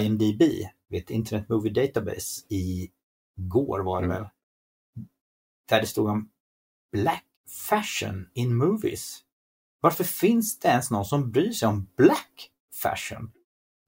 IMDB, 0.00 0.42
vet, 0.88 1.10
Internet 1.10 1.48
Movie 1.48 1.72
Database, 1.72 2.54
i 2.54 2.90
går 3.36 3.80
var 3.80 4.00
det 4.00 4.06
mm. 4.06 4.16
väl. 4.16 4.28
Där 5.68 5.80
det 5.80 5.86
stod 5.86 6.08
om 6.08 6.30
Black 6.92 7.24
fashion 7.68 8.28
in 8.34 8.56
movies. 8.56 9.22
Varför 9.80 10.04
finns 10.04 10.58
det 10.58 10.68
ens 10.68 10.90
någon 10.90 11.04
som 11.04 11.30
bryr 11.30 11.52
sig 11.52 11.68
om 11.68 11.88
black 11.96 12.50
fashion? 12.82 13.30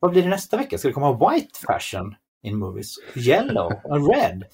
Vad 0.01 0.11
blir 0.11 0.23
det 0.23 0.29
nästa 0.29 0.57
vecka? 0.57 0.79
Ska 0.79 0.89
det 0.89 0.95
komma 0.95 1.33
white 1.33 1.59
fashion 1.67 2.15
in 2.43 2.57
movies? 2.57 2.95
Yellow 3.15 3.73
och 3.85 4.15
red? 4.15 4.45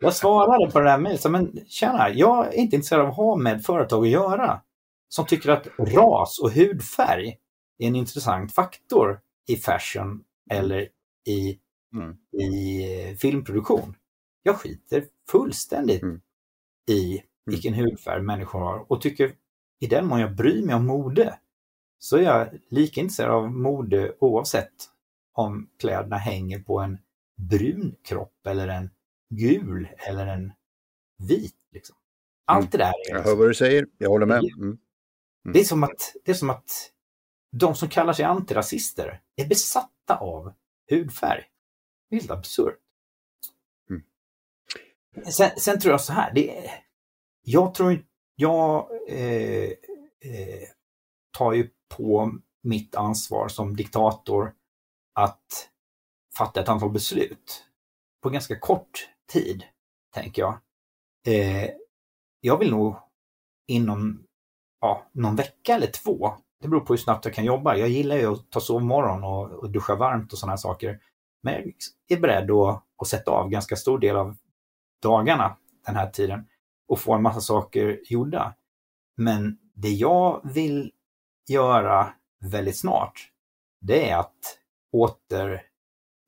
Jag 0.00 0.14
svarade 0.14 0.70
på 0.70 0.80
det 0.80 0.84
där 0.84 0.98
mejlet, 0.98 1.30
men 1.30 1.60
tjena, 1.66 2.10
jag 2.10 2.46
är 2.46 2.52
inte 2.52 2.76
intresserad 2.76 3.00
av 3.00 3.08
att 3.08 3.16
ha 3.16 3.36
med 3.36 3.64
företag 3.64 4.04
att 4.04 4.10
göra 4.10 4.60
som 5.08 5.26
tycker 5.26 5.50
att 5.50 5.66
ras 5.78 6.38
och 6.38 6.50
hudfärg 6.50 7.36
är 7.78 7.86
en 7.88 7.96
intressant 7.96 8.54
faktor 8.54 9.20
i 9.48 9.56
fashion 9.56 10.24
eller 10.50 10.88
i, 11.26 11.58
mm. 11.94 12.16
i 12.42 12.82
eh, 13.08 13.16
filmproduktion. 13.16 13.94
Jag 14.42 14.56
skiter 14.56 15.04
fullständigt 15.30 16.02
mm. 16.02 16.20
i 16.90 17.22
Mm. 17.48 17.54
vilken 17.54 17.74
hudfärg 17.74 18.22
människor 18.22 18.60
har 18.60 18.92
och 18.92 19.00
tycker 19.00 19.32
i 19.80 19.86
den 19.86 20.06
mån 20.06 20.20
jag 20.20 20.36
bryr 20.36 20.62
mig 20.66 20.74
om 20.74 20.86
mode 20.86 21.38
så 21.98 22.16
är 22.16 22.22
jag 22.22 22.48
lika 22.68 23.00
intresserad 23.00 23.30
av 23.30 23.50
mode 23.52 24.16
oavsett 24.18 24.74
om 25.32 25.70
kläderna 25.78 26.16
hänger 26.16 26.58
på 26.58 26.78
en 26.78 26.98
brun 27.36 27.96
kropp 28.02 28.46
eller 28.46 28.68
en 28.68 28.90
gul 29.34 29.88
eller 29.96 30.26
en 30.26 30.52
vit. 31.28 31.54
Liksom. 31.72 31.96
Allt 32.44 32.60
mm. 32.60 32.70
det 32.70 32.78
där. 32.78 32.92
Är 33.10 33.16
jag 33.16 33.24
hör 33.24 33.36
vad 33.36 33.48
du 33.48 33.54
säger, 33.54 33.86
jag 33.98 34.10
håller 34.10 34.26
med. 34.26 34.38
Mm. 34.38 34.62
Mm. 34.64 34.78
Det, 35.52 35.60
är 35.60 35.64
som 35.64 35.84
att, 35.84 36.14
det 36.24 36.30
är 36.30 36.34
som 36.34 36.50
att 36.50 36.92
de 37.52 37.74
som 37.74 37.88
kallar 37.88 38.12
sig 38.12 38.24
antirasister 38.24 39.20
är 39.36 39.48
besatta 39.48 40.16
av 40.16 40.52
hudfärg. 40.90 41.44
Det 42.10 42.16
är 42.16 42.20
helt 42.20 42.30
absurt. 42.30 42.78
Mm. 43.90 44.02
Sen, 45.32 45.50
sen, 45.58 45.80
tror 45.80 45.90
jag 45.92 46.00
så 46.00 46.12
här, 46.12 46.34
det 46.34 46.58
är, 46.58 46.70
jag 47.42 47.74
tror 47.74 48.04
jag 48.36 48.88
eh, 49.08 49.70
eh, 50.20 50.68
tar 51.38 51.52
ju 51.52 51.70
på 51.96 52.38
mitt 52.62 52.96
ansvar 52.96 53.48
som 53.48 53.76
diktator 53.76 54.54
att 55.14 55.70
fatta 56.38 56.60
ett 56.60 56.68
antal 56.68 56.90
beslut 56.90 57.64
på 58.22 58.30
ganska 58.30 58.58
kort 58.58 59.08
tid, 59.32 59.64
tänker 60.14 60.42
jag. 60.42 60.58
Eh, 61.26 61.70
jag 62.40 62.58
vill 62.58 62.70
nog 62.70 62.96
inom 63.66 64.24
ja, 64.80 65.06
någon 65.12 65.36
vecka 65.36 65.74
eller 65.74 65.86
två, 65.86 66.34
det 66.60 66.68
beror 66.68 66.80
på 66.80 66.92
hur 66.92 66.98
snabbt 66.98 67.24
jag 67.24 67.34
kan 67.34 67.44
jobba. 67.44 67.76
Jag 67.76 67.88
gillar 67.88 68.16
ju 68.16 68.32
att 68.32 68.50
ta 68.50 68.60
sovmorgon 68.60 69.24
och, 69.24 69.50
och 69.50 69.70
duscha 69.70 69.94
varmt 69.94 70.32
och 70.32 70.38
sådana 70.38 70.56
saker. 70.56 71.00
Men 71.42 71.54
jag 71.54 72.18
är 72.18 72.20
beredd 72.20 72.50
att, 72.50 72.84
att 73.02 73.08
sätta 73.08 73.30
av 73.30 73.48
ganska 73.48 73.76
stor 73.76 73.98
del 73.98 74.16
av 74.16 74.36
dagarna 75.02 75.56
den 75.86 75.96
här 75.96 76.10
tiden 76.10 76.48
och 76.88 77.00
få 77.00 77.14
en 77.14 77.22
massa 77.22 77.40
saker 77.40 78.00
gjorda. 78.04 78.54
Men 79.16 79.58
det 79.74 79.90
jag 79.90 80.40
vill 80.54 80.92
göra 81.48 82.12
väldigt 82.40 82.78
snart, 82.78 83.30
det 83.80 84.10
är 84.10 84.16
att 84.16 84.58
åter 84.92 85.62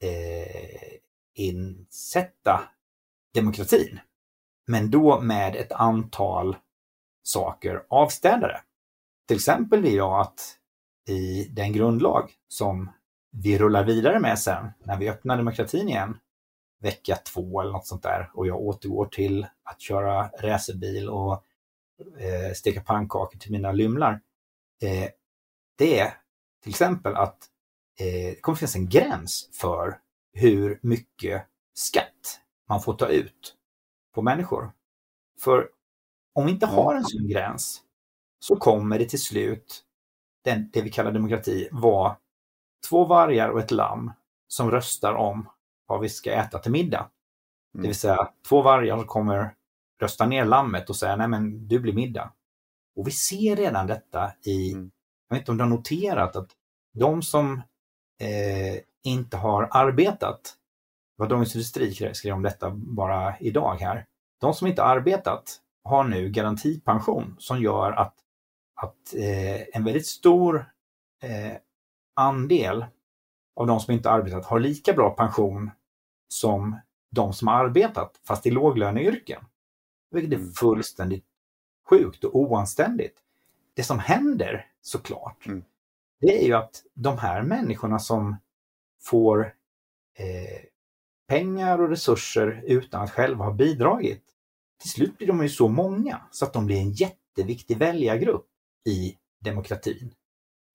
eh, 0.02 0.92
insätta 1.34 2.60
demokratin. 3.34 4.00
Men 4.66 4.90
då 4.90 5.20
med 5.20 5.56
ett 5.56 5.72
antal 5.72 6.56
saker 7.22 7.86
avstädade. 7.88 8.60
Till 9.28 9.36
exempel 9.36 9.82
vill 9.82 9.94
jag 9.94 10.20
att 10.20 10.56
i 11.08 11.44
den 11.44 11.72
grundlag 11.72 12.30
som 12.48 12.90
vi 13.32 13.58
rullar 13.58 13.84
vidare 13.84 14.20
med 14.20 14.38
sen 14.38 14.72
när 14.78 14.96
vi 14.96 15.10
öppnar 15.10 15.36
demokratin 15.36 15.88
igen 15.88 16.18
vecka 16.80 17.16
två 17.16 17.60
eller 17.60 17.72
något 17.72 17.86
sånt 17.86 18.02
där 18.02 18.30
och 18.34 18.46
jag 18.46 18.60
återgår 18.60 19.06
till 19.06 19.46
att 19.64 19.80
köra 19.80 20.28
racerbil 20.28 21.08
och 21.08 21.44
eh, 22.18 22.52
steka 22.54 22.80
pannkakor 22.80 23.38
till 23.38 23.52
mina 23.52 23.72
lymlar. 23.72 24.20
Eh, 24.82 25.08
det 25.78 25.98
är 25.98 26.14
till 26.62 26.70
exempel 26.70 27.16
att 27.16 27.48
eh, 28.00 28.06
det 28.06 28.40
kommer 28.40 28.56
finnas 28.56 28.76
en 28.76 28.88
gräns 28.88 29.50
för 29.52 29.98
hur 30.32 30.78
mycket 30.82 31.46
skatt 31.74 32.40
man 32.68 32.82
får 32.82 32.94
ta 32.94 33.06
ut 33.08 33.54
på 34.14 34.22
människor. 34.22 34.72
För 35.40 35.68
om 36.34 36.46
vi 36.46 36.52
inte 36.52 36.66
har 36.66 36.94
en 36.94 37.04
sån 37.04 37.28
gräns 37.28 37.82
så 38.38 38.56
kommer 38.56 38.98
det 38.98 39.04
till 39.04 39.22
slut 39.22 39.84
den, 40.44 40.70
det 40.72 40.82
vi 40.82 40.90
kallar 40.90 41.12
demokrati 41.12 41.68
var 41.72 42.16
två 42.88 43.04
vargar 43.04 43.48
och 43.48 43.60
ett 43.60 43.70
lamm 43.70 44.12
som 44.48 44.70
röstar 44.70 45.14
om 45.14 45.48
vad 45.86 46.00
vi 46.00 46.08
ska 46.08 46.32
äta 46.32 46.58
till 46.58 46.72
middag. 46.72 46.98
Mm. 47.74 47.82
Det 47.82 47.88
vill 47.88 47.96
säga 47.96 48.32
två 48.48 48.62
vargar 48.62 48.96
som 48.96 49.06
kommer 49.06 49.54
rösta 50.00 50.26
ner 50.26 50.44
lammet 50.44 50.90
och 50.90 50.96
säga 50.96 51.16
nej 51.16 51.28
men 51.28 51.68
du 51.68 51.78
blir 51.78 51.92
middag. 51.92 52.32
Och 52.96 53.06
vi 53.06 53.10
ser 53.10 53.56
redan 53.56 53.86
detta 53.86 54.32
i, 54.44 54.72
mm. 54.72 54.90
jag 55.28 55.36
vet 55.36 55.42
inte 55.42 55.50
om 55.50 55.58
du 55.58 55.64
har 55.64 55.70
noterat 55.70 56.36
att 56.36 56.50
de 56.92 57.22
som 57.22 57.62
eh, 58.20 58.82
inte 59.04 59.36
har 59.36 59.68
arbetat, 59.70 60.56
vad 61.16 61.28
Dagens 61.28 61.54
Industri 61.54 62.14
skrev 62.14 62.34
om 62.34 62.42
detta 62.42 62.70
bara 62.70 63.38
idag 63.38 63.76
här, 63.80 64.06
de 64.40 64.54
som 64.54 64.66
inte 64.66 64.82
har 64.82 64.96
arbetat 64.96 65.60
har 65.84 66.04
nu 66.04 66.28
garantipension 66.30 67.36
som 67.38 67.62
gör 67.62 67.92
att, 67.92 68.14
att 68.74 69.14
eh, 69.14 69.76
en 69.76 69.84
väldigt 69.84 70.06
stor 70.06 70.72
eh, 71.22 71.56
andel 72.16 72.84
av 73.56 73.66
de 73.66 73.80
som 73.80 73.94
inte 73.94 74.10
arbetat 74.10 74.46
har 74.46 74.60
lika 74.60 74.92
bra 74.92 75.10
pension 75.10 75.70
som 76.28 76.80
de 77.10 77.32
som 77.32 77.48
har 77.48 77.64
arbetat, 77.64 78.20
fast 78.26 78.46
i 78.46 78.50
låglöneyrken. 78.50 79.44
Vilket 80.10 80.32
är 80.32 80.36
mm. 80.36 80.52
fullständigt 80.52 81.24
sjukt 81.90 82.24
och 82.24 82.36
oanständigt. 82.36 83.18
Det 83.74 83.82
som 83.82 83.98
händer 83.98 84.66
såklart, 84.82 85.46
mm. 85.46 85.64
det 86.20 86.42
är 86.42 86.46
ju 86.46 86.54
att 86.54 86.82
de 86.94 87.18
här 87.18 87.42
människorna 87.42 87.98
som 87.98 88.36
får 89.02 89.54
eh, 90.18 90.64
pengar 91.28 91.78
och 91.78 91.88
resurser 91.88 92.62
utan 92.66 93.02
att 93.02 93.10
själva 93.10 93.44
ha 93.44 93.52
bidragit, 93.52 94.24
till 94.80 94.90
slut 94.90 95.18
blir 95.18 95.26
de 95.26 95.42
ju 95.42 95.48
så 95.48 95.68
många 95.68 96.20
så 96.30 96.44
att 96.44 96.52
de 96.52 96.66
blir 96.66 96.76
en 96.76 96.92
jätteviktig 96.92 97.76
väljargrupp 97.78 98.46
i 98.86 99.16
demokratin. 99.40 100.14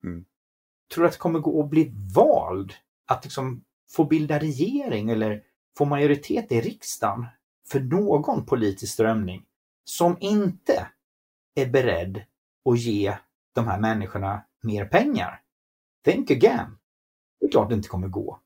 Mm. 0.04 0.24
Tror 0.94 1.02
du 1.02 1.08
att 1.08 1.12
det 1.12 1.18
kommer 1.18 1.38
gå 1.38 1.62
att 1.62 1.70
bli 1.70 1.92
vald? 2.14 2.72
Att 3.06 3.24
liksom 3.24 3.64
få 3.90 4.04
bilda 4.04 4.38
regering 4.38 5.10
eller 5.10 5.42
få 5.78 5.84
majoritet 5.84 6.52
i 6.52 6.60
riksdagen 6.60 7.26
för 7.68 7.80
någon 7.80 8.46
politisk 8.46 8.92
strömning 8.92 9.44
som 9.84 10.16
inte 10.20 10.86
är 11.56 11.66
beredd 11.66 12.22
att 12.64 12.78
ge 12.78 13.16
de 13.54 13.66
här 13.66 13.80
människorna 13.80 14.42
mer 14.62 14.84
pengar. 14.84 15.40
Think 16.04 16.30
again. 16.30 16.78
Det 17.40 17.46
är 17.46 17.50
klart 17.50 17.68
det 17.68 17.74
inte 17.74 17.88
kommer 17.88 18.08
gå. 18.08 18.40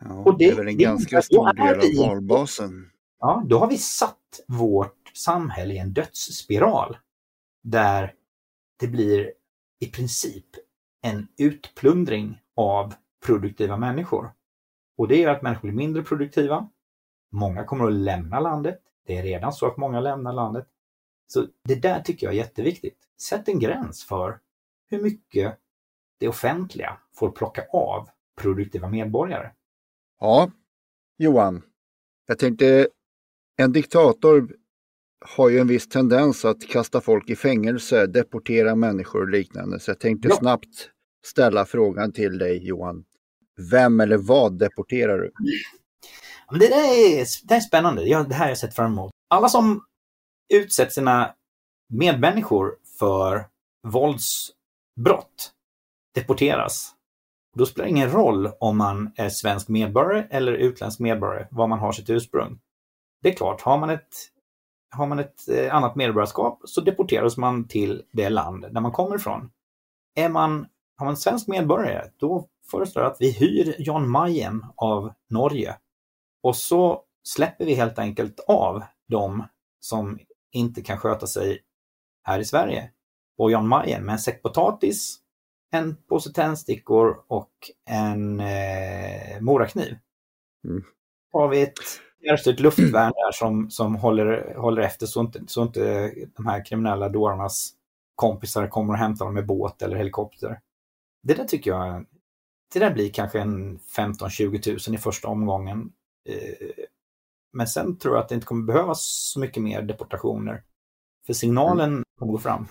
Ja, 0.00 0.14
och 0.14 0.38
det, 0.38 0.44
är 0.44 0.54
väl 0.54 0.68
en 0.68 0.76
det, 0.76 0.82
ganska 0.82 1.22
stor 1.22 1.52
del 1.52 2.00
av 2.00 2.08
valbasen. 2.08 2.90
Ja, 3.20 3.42
då 3.46 3.58
har 3.58 3.68
vi 3.68 3.78
satt 3.78 4.40
vårt 4.46 5.10
samhälle 5.14 5.74
i 5.74 5.78
en 5.78 5.92
dödsspiral 5.92 6.96
där 7.62 8.14
det 8.76 8.86
blir 8.86 9.32
i 9.80 9.86
princip 9.86 10.46
en 11.02 11.28
utplundring 11.36 12.40
av 12.54 12.94
produktiva 13.26 13.76
människor. 13.76 14.32
Och 14.96 15.08
det 15.08 15.16
gör 15.16 15.34
att 15.34 15.42
människor 15.42 15.68
blir 15.68 15.76
mindre 15.76 16.02
produktiva. 16.02 16.68
Många 17.30 17.64
kommer 17.64 17.86
att 17.86 17.92
lämna 17.92 18.40
landet. 18.40 18.80
Det 19.06 19.18
är 19.18 19.22
redan 19.22 19.52
så 19.52 19.66
att 19.66 19.76
många 19.76 20.00
lämnar 20.00 20.32
landet. 20.32 20.66
Så 21.32 21.46
det 21.64 21.74
där 21.74 22.00
tycker 22.00 22.26
jag 22.26 22.34
är 22.34 22.38
jätteviktigt. 22.38 22.98
Sätt 23.20 23.48
en 23.48 23.58
gräns 23.58 24.04
för 24.04 24.38
hur 24.90 25.02
mycket 25.02 25.58
det 26.18 26.28
offentliga 26.28 26.98
får 27.14 27.30
plocka 27.30 27.62
av 27.72 28.08
produktiva 28.40 28.88
medborgare. 28.88 29.50
Ja, 30.20 30.50
Johan. 31.18 31.62
Jag 32.26 32.38
tänkte, 32.38 32.88
en 33.56 33.72
diktator 33.72 34.56
har 35.36 35.48
ju 35.48 35.58
en 35.58 35.66
viss 35.66 35.88
tendens 35.88 36.44
att 36.44 36.68
kasta 36.68 37.00
folk 37.00 37.30
i 37.30 37.36
fängelse, 37.36 38.06
deportera 38.06 38.74
människor 38.74 39.20
och 39.20 39.28
liknande. 39.28 39.80
Så 39.80 39.90
jag 39.90 40.00
tänkte 40.00 40.28
ja. 40.28 40.36
snabbt 40.36 40.90
ställa 41.26 41.64
frågan 41.64 42.12
till 42.12 42.38
dig 42.38 42.66
Johan. 42.66 43.04
Vem 43.70 44.00
eller 44.00 44.16
vad 44.16 44.58
deporterar 44.58 45.18
du? 45.18 45.32
Det, 46.58 46.68
där 46.68 46.76
är, 46.76 47.26
det 47.48 47.54
är 47.54 47.60
spännande. 47.60 48.04
Det 48.04 48.34
här 48.34 48.44
har 48.44 48.48
jag 48.48 48.58
sett 48.58 48.74
fram 48.74 48.92
emot. 48.92 49.10
Alla 49.28 49.48
som 49.48 49.84
utsätter 50.48 50.92
sina 50.92 51.34
medmänniskor 51.88 52.76
för 52.98 53.46
våldsbrott 53.86 55.52
deporteras. 56.14 56.94
Då 57.56 57.66
spelar 57.66 57.84
det 57.84 57.90
ingen 57.90 58.10
roll 58.10 58.50
om 58.60 58.76
man 58.76 59.12
är 59.16 59.28
svensk 59.28 59.68
medborgare 59.68 60.26
eller 60.30 60.52
utländsk 60.52 61.00
medborgare, 61.00 61.48
var 61.50 61.66
man 61.66 61.78
har 61.78 61.92
sitt 61.92 62.10
ursprung. 62.10 62.58
Det 63.22 63.28
är 63.28 63.36
klart, 63.36 63.60
har 63.60 63.78
man 63.78 63.90
ett, 63.90 64.16
har 64.90 65.06
man 65.06 65.18
ett 65.18 65.48
eh, 65.48 65.74
annat 65.74 65.96
medborgarskap 65.96 66.60
så 66.64 66.80
deporteras 66.80 67.36
man 67.36 67.68
till 67.68 68.02
det 68.12 68.28
land 68.28 68.66
där 68.70 68.80
man 68.80 68.92
kommer 68.92 69.16
ifrån. 69.16 69.50
Är 70.14 70.28
man, 70.28 70.66
har 70.96 71.06
man 71.06 71.16
svensk 71.16 71.48
medborgare, 71.48 72.10
då 72.16 72.48
föreslår 72.70 73.04
jag 73.04 73.12
att 73.12 73.20
vi 73.20 73.30
hyr 73.32 73.74
Jan 73.78 74.10
Mayen 74.10 74.64
av 74.76 75.12
Norge. 75.30 75.76
Och 76.42 76.56
så 76.56 77.02
släpper 77.22 77.64
vi 77.64 77.74
helt 77.74 77.98
enkelt 77.98 78.40
av 78.48 78.82
de 79.08 79.44
som 79.80 80.18
inte 80.52 80.82
kan 80.82 80.98
sköta 80.98 81.26
sig 81.26 81.62
här 82.22 82.38
i 82.38 82.44
Sverige. 82.44 82.90
Och 83.38 83.50
Jan 83.50 83.68
Mayen 83.68 84.04
med 84.04 84.12
en 84.12 84.18
säck 84.18 84.42
potatis, 84.42 85.18
en 85.72 85.96
påse 86.08 86.32
tändstickor 86.32 87.24
och 87.28 87.52
en 87.90 88.40
eh, 88.40 89.40
morakniv. 89.40 89.98
Mm. 90.64 90.84
har 91.32 91.48
vi 91.48 91.62
ett 91.62 91.78
ett 92.46 92.60
luftvärn 92.60 93.12
där 93.12 93.32
som, 93.32 93.70
som 93.70 93.94
håller, 93.94 94.54
håller 94.54 94.82
efter 94.82 95.06
så 95.06 95.20
inte, 95.20 95.40
så 95.46 95.62
inte 95.62 96.12
de 96.36 96.46
här 96.46 96.64
kriminella 96.64 97.08
dårarnas 97.08 97.70
kompisar 98.14 98.66
kommer 98.66 98.92
och 98.92 98.98
hämtar 98.98 99.24
dem 99.24 99.34
med 99.34 99.46
båt 99.46 99.82
eller 99.82 99.96
helikopter. 99.96 100.60
Det 101.22 101.34
där 101.34 101.44
tycker 101.44 101.70
jag 101.70 102.06
det 102.72 102.78
där 102.78 102.90
blir 102.90 103.10
kanske 103.10 103.40
en 103.40 103.78
15-20 103.78 104.88
000 104.88 104.94
i 104.94 104.98
första 104.98 105.28
omgången. 105.28 105.92
Eh, 106.28 106.84
men 107.52 107.66
sen 107.66 107.98
tror 107.98 108.14
jag 108.14 108.22
att 108.22 108.28
det 108.28 108.34
inte 108.34 108.46
kommer 108.46 108.66
behövas 108.66 109.30
så 109.32 109.40
mycket 109.40 109.62
mer 109.62 109.82
deportationer. 109.82 110.62
För 111.26 111.32
signalen 111.32 111.90
mm. 111.90 112.04
kommer 112.18 112.32
gå 112.32 112.38
fram. 112.38 112.66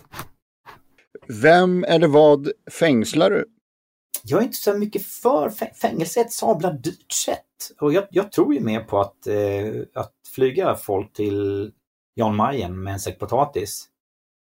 Vem 1.42 1.84
eller 1.84 2.08
vad 2.08 2.52
fängslar 2.80 3.30
du? 3.30 3.46
Jag 4.24 4.40
är 4.40 4.46
inte 4.46 4.58
så 4.58 4.78
mycket 4.78 5.06
för 5.06 5.50
fängelse, 5.82 6.22
ett 6.22 6.32
sabla 6.32 6.72
dyrt 6.72 7.12
sätt. 7.12 7.72
Och 7.80 7.94
jag, 7.94 8.08
jag, 8.12 8.32
tror 8.32 8.54
ju 8.54 8.60
mer 8.60 8.80
på 8.80 9.00
att, 9.00 9.28
eh, 9.28 9.82
att 9.94 10.14
flyga 10.36 10.76
folk 10.76 11.14
till 11.14 11.72
Jan 12.16 12.36
Mayen 12.36 12.84
med 12.84 12.94
en 12.94 13.00
säck 13.00 13.20
potatis. 13.20 13.88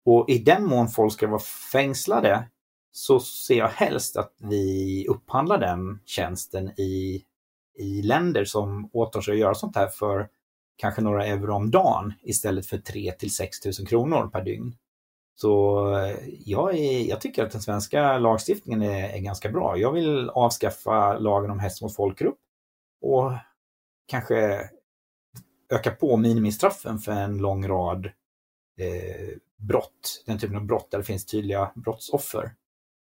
Och 0.05 0.31
i 0.31 0.38
den 0.38 0.64
mån 0.64 0.88
folk 0.88 1.12
ska 1.12 1.27
vara 1.27 1.40
fängslade 1.73 2.49
så 2.92 3.21
ser 3.21 3.59
jag 3.59 3.68
helst 3.68 4.16
att 4.16 4.35
vi 4.38 5.07
upphandlar 5.09 5.59
den 5.59 6.01
tjänsten 6.05 6.81
i, 6.81 7.23
i 7.79 8.03
länder 8.03 8.45
som 8.45 8.91
åtar 8.93 9.21
sig 9.21 9.33
att 9.33 9.39
göra 9.39 9.55
sånt 9.55 9.77
här 9.77 9.87
för 9.87 10.29
kanske 10.77 11.03
några 11.03 11.27
euro 11.27 11.55
om 11.55 11.71
dagen 11.71 12.13
istället 12.23 12.67
för 12.67 12.79
3 12.79 13.13
till 13.13 13.35
6 13.35 13.65
000 13.65 13.87
kronor 13.89 14.29
per 14.29 14.45
dygn. 14.45 14.77
Så 15.35 15.89
eh, 15.97 16.17
jag, 16.47 16.79
är, 16.79 17.09
jag 17.09 17.21
tycker 17.21 17.45
att 17.45 17.53
den 17.53 17.63
svenska 17.63 18.19
lagstiftningen 18.19 18.83
är, 18.83 19.09
är, 19.09 19.19
ganska 19.19 19.49
bra. 19.49 19.79
Jag 19.79 19.93
vill 19.93 20.31
avskaffa 20.31 21.19
lagen 21.19 21.51
om 21.51 21.61
hets 21.61 21.83
mot 21.83 21.97
folkgrupp 21.97 22.39
och 23.01 23.33
kanske 24.07 24.71
öka 25.73 25.91
på 25.91 26.17
minimistraffen 26.17 26.99
för 26.99 27.13
en 27.13 27.39
lång 27.39 27.69
rad 27.69 28.07
eh, 28.81 29.29
brott, 29.57 30.23
den 30.27 30.39
typen 30.39 30.57
av 30.57 30.65
brott 30.65 30.91
där 30.91 30.99
det 30.99 31.05
finns 31.05 31.27
tydliga 31.27 31.73
brottsoffer. 31.75 32.55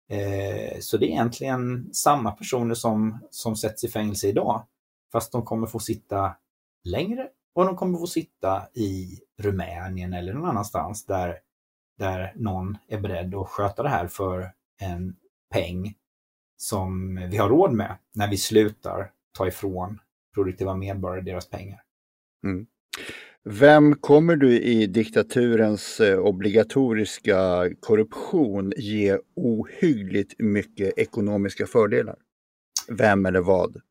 Eh, 0.09 0.79
så 0.79 0.97
det 0.97 1.05
är 1.05 1.09
egentligen 1.09 1.93
samma 1.93 2.31
personer 2.31 2.75
som, 2.75 3.19
som 3.29 3.55
sätts 3.55 3.83
i 3.83 3.87
fängelse 3.87 4.27
idag, 4.27 4.65
fast 5.11 5.31
de 5.31 5.45
kommer 5.45 5.67
få 5.67 5.79
sitta 5.79 6.35
längre 6.83 7.27
och 7.55 7.65
de 7.65 7.75
kommer 7.75 7.97
få 7.99 8.07
sitta 8.07 8.67
i 8.73 9.19
Rumänien 9.37 10.13
eller 10.13 10.33
någon 10.33 10.49
annanstans 10.49 11.05
där, 11.05 11.39
där 11.97 12.33
någon 12.35 12.77
är 12.87 12.99
beredd 12.99 13.35
att 13.35 13.49
sköta 13.49 13.83
det 13.83 13.89
här 13.89 14.07
för 14.07 14.53
en 14.81 15.15
peng 15.53 15.95
som 16.57 17.15
vi 17.31 17.37
har 17.37 17.49
råd 17.49 17.73
med 17.73 17.97
när 18.13 18.29
vi 18.29 18.37
slutar 18.37 19.11
ta 19.37 19.47
ifrån 19.47 19.99
produktiva 20.33 20.75
medborgare 20.75 21.21
deras 21.21 21.49
pengar. 21.49 21.81
Mm. 22.43 22.67
Vem 23.45 23.95
kommer 23.95 24.35
du 24.35 24.59
i 24.61 24.87
diktaturens 24.87 25.99
eh, 25.99 26.19
obligatoriska 26.19 27.69
korruption 27.79 28.73
ge 28.77 29.17
ohyggligt 29.35 30.35
mycket 30.39 30.97
ekonomiska 30.97 31.67
fördelar? 31.67 32.15
Vem 32.87 33.25
eller 33.25 33.39
vad? 33.39 33.81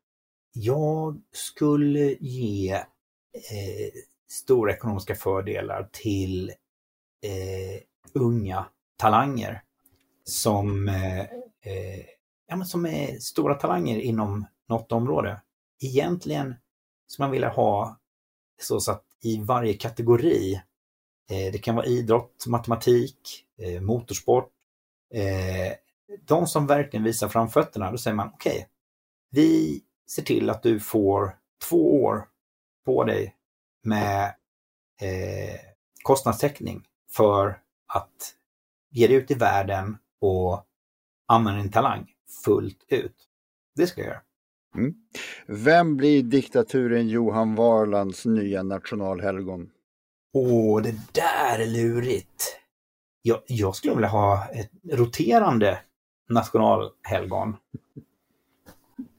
Jag 0.53 1.21
skulle 1.31 2.15
ge 2.19 2.71
eh, 2.71 3.93
stora 4.29 4.73
ekonomiska 4.73 5.15
fördelar 5.15 5.89
till 5.91 6.49
eh, 7.21 7.81
unga 8.13 8.65
talanger 8.97 9.61
som, 10.23 10.87
eh, 10.87 11.19
eh 11.19 12.05
ja, 12.47 12.55
men 12.55 12.65
som 12.65 12.85
är 12.85 13.19
stora 13.19 13.55
talanger 13.55 13.99
inom 13.99 14.45
något 14.69 14.91
område. 14.91 15.41
Egentligen 15.83 16.55
skulle 17.07 17.23
man 17.23 17.31
vilja 17.31 17.49
ha 17.49 17.99
så 18.61 18.75
att 18.91 19.12
i 19.23 19.41
varje 19.41 19.73
kategori. 19.73 20.53
Eh, 21.29 21.51
det 21.51 21.57
kan 21.57 21.75
vara 21.75 21.85
idrott, 21.85 22.45
matematik, 22.47 23.45
eh, 23.57 23.81
motorsport, 23.81 24.51
eh, 25.13 25.73
de 26.27 26.47
som 26.47 26.67
verkligen 26.67 27.03
visar 27.03 27.27
framfötterna, 27.27 27.91
då 27.91 27.97
säger 27.97 28.15
man 28.15 28.31
okej, 28.33 28.55
okay, 28.55 28.65
vi 29.31 29.81
ser 30.07 30.23
till 30.23 30.49
att 30.49 30.63
du 30.63 30.79
får 30.79 31.37
två 31.69 32.03
år 32.03 32.27
på 32.85 33.03
dig 33.03 33.35
med 33.83 34.35
kostnadstäckning 36.03 36.87
för 37.11 37.61
att 37.87 38.35
ge 38.91 39.07
dig 39.07 39.15
ut 39.15 39.31
i 39.31 39.33
världen 39.33 39.97
och 40.21 40.65
använda 41.27 41.61
din 41.61 41.71
talang 41.71 42.11
fullt 42.45 42.85
ut. 42.87 43.15
Det 43.75 43.87
ska 43.87 44.01
jag 44.01 44.07
göra. 44.07 44.21
Mm. 44.75 44.93
Vem 45.47 45.97
blir 45.97 46.23
diktaturen 46.23 47.07
Johan 47.07 47.55
Varlands 47.55 48.25
nya 48.25 48.63
nationalhelgon? 48.63 49.69
Åh, 50.33 50.81
det 50.81 50.95
där 51.11 51.59
är 51.59 51.67
lurigt. 51.67 52.59
Jag, 53.21 53.41
jag 53.47 53.75
skulle 53.75 53.93
vilja 53.93 54.09
ha 54.09 54.47
ett 54.47 54.71
roterande 54.91 55.79
nationalhelgon. 56.29 57.55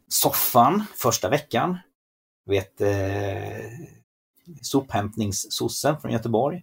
Soffan 0.08 0.84
första 0.94 1.28
veckan. 1.28 1.78
Vet 2.46 2.80
eh, 2.80 3.70
sophämtningssossen 4.62 6.00
från 6.00 6.12
Göteborg. 6.12 6.62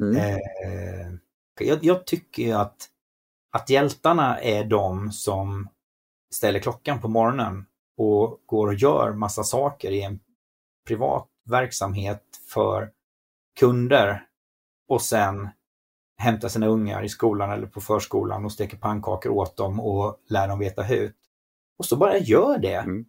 Mm. 0.00 0.16
Eh, 0.16 1.12
jag, 1.60 1.84
jag, 1.84 2.06
tycker 2.06 2.54
att, 2.54 2.88
att 3.52 3.70
hjältarna 3.70 4.40
är 4.40 4.64
de 4.64 5.12
som 5.12 5.68
ställer 6.34 6.60
klockan 6.60 7.00
på 7.00 7.08
morgonen 7.08 7.66
och 7.96 8.42
går 8.46 8.66
och 8.66 8.74
gör 8.74 9.12
massa 9.12 9.42
saker 9.44 9.90
i 9.90 10.02
en 10.02 10.20
privat 10.86 11.28
verksamhet 11.44 12.24
för 12.48 12.90
kunder 13.60 14.26
och 14.88 15.02
sen 15.02 15.48
hämtar 16.18 16.48
sina 16.48 16.66
ungar 16.66 17.04
i 17.04 17.08
skolan 17.08 17.50
eller 17.50 17.66
på 17.66 17.80
förskolan 17.80 18.44
och 18.44 18.52
steker 18.52 18.76
pannkakor 18.76 19.32
åt 19.32 19.56
dem 19.56 19.80
och 19.80 20.16
lär 20.28 20.48
dem 20.48 20.58
veta 20.58 20.82
hut. 20.82 21.16
Och 21.78 21.84
så 21.84 21.96
bara 21.96 22.18
gör 22.18 22.58
det. 22.58 22.74
Mm. 22.74 23.04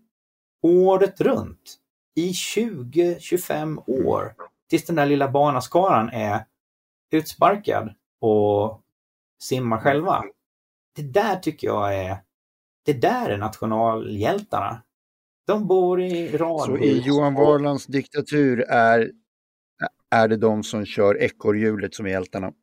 Året 0.61 1.21
runt. 1.21 1.79
I 2.15 2.31
20-25 2.31 3.83
år. 3.87 4.35
Tills 4.69 4.85
den 4.85 4.95
där 4.95 5.05
lilla 5.05 5.31
barnaskaran 5.31 6.09
är 6.09 6.45
utsparkad 7.11 7.93
och 8.21 8.81
simmar 9.41 9.77
själva. 9.77 10.23
Det 10.95 11.01
där 11.01 11.35
tycker 11.35 11.67
jag 11.67 11.95
är 11.95 12.17
det 12.85 12.93
där 12.93 13.29
är 13.29 13.37
nationalhjältarna. 13.37 14.81
De 15.47 15.67
bor 15.67 16.01
i 16.01 16.37
radhus. 16.37 16.79
Så 16.79 16.85
i 16.85 16.99
Johan 16.99 17.33
Warlands 17.33 17.85
diktatur 17.85 18.61
är, 18.61 19.11
är 20.11 20.27
det 20.27 20.37
de 20.37 20.63
som 20.63 20.85
kör 20.85 21.21
ekorrhjulet 21.21 21.95
som 21.95 22.05
är 22.05 22.09
hjältarna? 22.09 22.53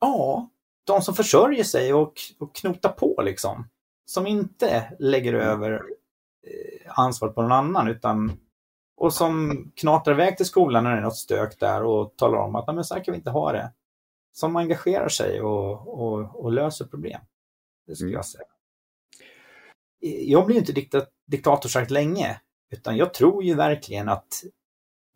Ja, 0.00 0.50
de 0.84 1.02
som 1.02 1.14
försörjer 1.14 1.64
sig 1.64 1.94
och, 1.94 2.12
och 2.38 2.54
knotar 2.54 2.92
på 2.92 3.22
liksom. 3.24 3.68
Som 4.06 4.26
inte 4.26 4.96
lägger 4.98 5.34
mm. 5.34 5.46
över 5.46 5.72
eh, 5.72 6.98
ansvaret 6.98 7.34
på 7.34 7.42
någon 7.42 7.52
annan 7.52 7.88
utan 7.88 8.32
och 8.96 9.14
som 9.14 9.64
knatar 9.76 10.12
iväg 10.12 10.36
till 10.36 10.46
skolan 10.46 10.84
när 10.84 10.90
det 10.90 10.96
är 10.96 11.02
något 11.02 11.16
stök 11.16 11.60
där 11.60 11.82
och 11.82 12.16
talar 12.16 12.38
om 12.38 12.54
att 12.54 12.74
men 12.74 12.84
så 12.84 12.94
här 12.94 13.04
kan 13.04 13.12
vi 13.12 13.18
inte 13.18 13.30
ha 13.30 13.52
det. 13.52 13.72
Som 14.32 14.56
engagerar 14.56 15.08
sig 15.08 15.40
och, 15.40 16.02
och, 16.02 16.44
och 16.44 16.52
löser 16.52 16.84
problem. 16.84 17.20
Det 17.86 17.94
skulle 17.94 18.08
mm. 18.08 18.16
jag 18.16 18.26
säga 18.26 18.44
jag 20.04 20.46
blir 20.46 20.56
inte 20.56 20.72
diktat, 20.72 21.08
diktator 21.26 21.68
särskilt 21.68 21.90
länge, 21.90 22.40
utan 22.70 22.96
jag 22.96 23.14
tror 23.14 23.44
ju 23.44 23.54
verkligen 23.54 24.08
att 24.08 24.42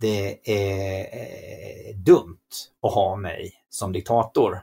det 0.00 0.50
är 0.50 1.94
dumt 1.94 2.38
att 2.82 2.94
ha 2.94 3.16
mig 3.16 3.52
som 3.68 3.92
diktator. 3.92 4.62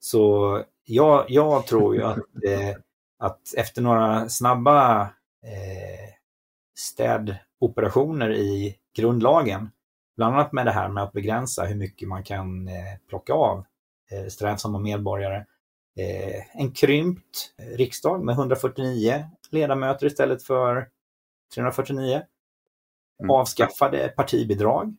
Så 0.00 0.62
jag, 0.84 1.24
jag 1.28 1.66
tror 1.66 1.94
ju 1.96 2.02
att, 2.02 2.18
eh, 2.46 2.76
att 3.18 3.54
efter 3.56 3.82
några 3.82 4.28
snabba 4.28 5.02
eh, 5.42 6.12
städoperationer 6.78 8.32
i 8.32 8.76
grundlagen, 8.96 9.70
bland 10.16 10.34
annat 10.34 10.52
med 10.52 10.66
det 10.66 10.72
här 10.72 10.88
med 10.88 11.02
att 11.02 11.12
begränsa 11.12 11.64
hur 11.64 11.76
mycket 11.76 12.08
man 12.08 12.22
kan 12.22 12.68
eh, 12.68 12.74
plocka 13.08 13.32
av 13.32 13.64
eh, 14.10 14.26
strävsamma 14.26 14.78
medborgare, 14.78 15.46
eh, 15.96 16.60
en 16.60 16.72
krympt 16.72 17.54
riksdag 17.76 18.24
med 18.24 18.32
149 18.32 19.24
ledamöter 19.52 20.06
istället 20.06 20.42
för 20.42 20.88
349. 21.54 22.22
Mm. 23.20 23.30
Avskaffade 23.30 24.08
partibidrag. 24.08 24.96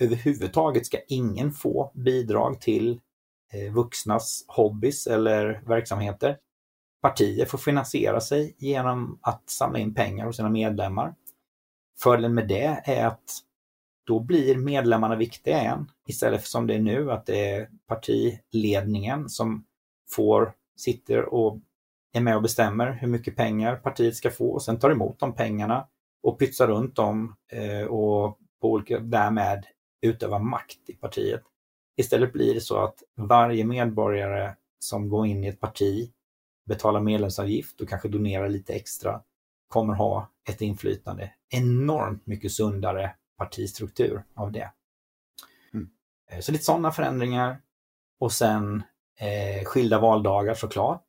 Överhuvudtaget 0.00 0.86
ska 0.86 0.98
ingen 1.08 1.52
få 1.52 1.92
bidrag 1.94 2.60
till 2.60 3.00
eh, 3.52 3.72
vuxnas 3.72 4.44
hobbys 4.48 5.06
eller 5.06 5.62
verksamheter. 5.66 6.38
Partier 7.02 7.46
får 7.46 7.58
finansiera 7.58 8.20
sig 8.20 8.54
genom 8.58 9.18
att 9.22 9.50
samla 9.50 9.78
in 9.78 9.94
pengar 9.94 10.26
hos 10.26 10.36
sina 10.36 10.50
medlemmar. 10.50 11.14
Fördelen 11.98 12.34
med 12.34 12.48
det 12.48 12.82
är 12.84 13.06
att 13.06 13.42
då 14.04 14.20
blir 14.20 14.56
medlemmarna 14.56 15.16
viktiga 15.16 15.60
igen. 15.60 15.90
Istället 16.06 16.40
för 16.40 16.48
som 16.48 16.66
det 16.66 16.74
är 16.74 16.80
nu 16.80 17.12
att 17.12 17.26
det 17.26 17.50
är 17.50 17.68
partiledningen 17.86 19.28
som 19.28 19.64
får, 20.10 20.52
sitter 20.76 21.34
och 21.34 21.60
är 22.12 22.20
med 22.20 22.36
och 22.36 22.42
bestämmer 22.42 22.92
hur 22.92 23.08
mycket 23.08 23.36
pengar 23.36 23.76
partiet 23.76 24.16
ska 24.16 24.30
få 24.30 24.50
och 24.50 24.62
sen 24.62 24.78
tar 24.78 24.90
emot 24.90 25.18
de 25.18 25.34
pengarna 25.34 25.88
och 26.22 26.38
pytsar 26.38 26.66
runt 26.66 26.96
dem 26.96 27.36
eh, 27.52 27.86
och 27.86 28.38
på 28.60 28.72
olika, 28.72 28.98
därmed 28.98 29.66
utövar 30.02 30.38
makt 30.38 30.88
i 30.88 30.92
partiet. 30.92 31.42
Istället 31.96 32.32
blir 32.32 32.54
det 32.54 32.60
så 32.60 32.76
att 32.84 33.02
varje 33.16 33.64
medborgare 33.64 34.54
som 34.78 35.08
går 35.08 35.26
in 35.26 35.44
i 35.44 35.48
ett 35.48 35.60
parti, 35.60 36.12
betalar 36.66 37.00
medlemsavgift 37.00 37.80
och 37.80 37.88
kanske 37.88 38.08
donerar 38.08 38.48
lite 38.48 38.72
extra, 38.72 39.22
kommer 39.68 39.94
ha 39.94 40.30
ett 40.48 40.60
inflytande. 40.60 41.32
Enormt 41.50 42.26
mycket 42.26 42.52
sundare 42.52 43.14
partistruktur 43.36 44.24
av 44.34 44.52
det. 44.52 44.70
Mm. 45.74 45.90
Eh, 46.30 46.40
så 46.40 46.52
lite 46.52 46.64
sådana 46.64 46.92
förändringar. 46.92 47.60
Och 48.20 48.32
sen 48.32 48.82
eh, 49.20 49.64
skilda 49.64 50.00
valdagar 50.00 50.54
såklart. 50.54 51.04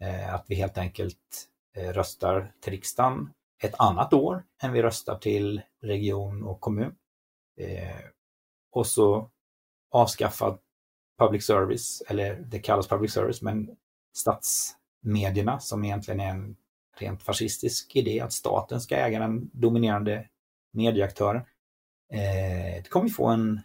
Eh, 0.00 0.34
att 0.34 0.44
vi 0.48 0.54
helt 0.54 0.78
enkelt 0.78 1.48
eh, 1.76 1.92
röstar 1.92 2.52
till 2.60 2.72
riksdagen 2.72 3.30
ett 3.62 3.74
annat 3.78 4.12
år 4.12 4.44
än 4.62 4.72
vi 4.72 4.82
röstar 4.82 5.18
till 5.18 5.62
region 5.82 6.44
och 6.44 6.60
kommun. 6.60 6.94
Eh, 7.60 8.04
och 8.72 8.86
så 8.86 9.30
avskaffad 9.90 10.58
public 11.18 11.46
service, 11.46 12.02
eller 12.08 12.34
det 12.34 12.58
kallas 12.58 12.88
public 12.88 13.12
service, 13.12 13.42
men 13.42 13.76
statsmedierna 14.16 15.60
som 15.60 15.84
egentligen 15.84 16.20
är 16.20 16.30
en 16.30 16.56
rent 16.98 17.22
fascistisk 17.22 17.96
idé 17.96 18.20
att 18.20 18.32
staten 18.32 18.80
ska 18.80 18.96
äga 18.96 19.18
den 19.18 19.50
dominerande 19.52 20.28
medieaktören. 20.72 21.42
Det 22.82 22.90
kommer 22.90 23.06
vi 23.06 23.12
få 23.12 23.26
en, 23.26 23.60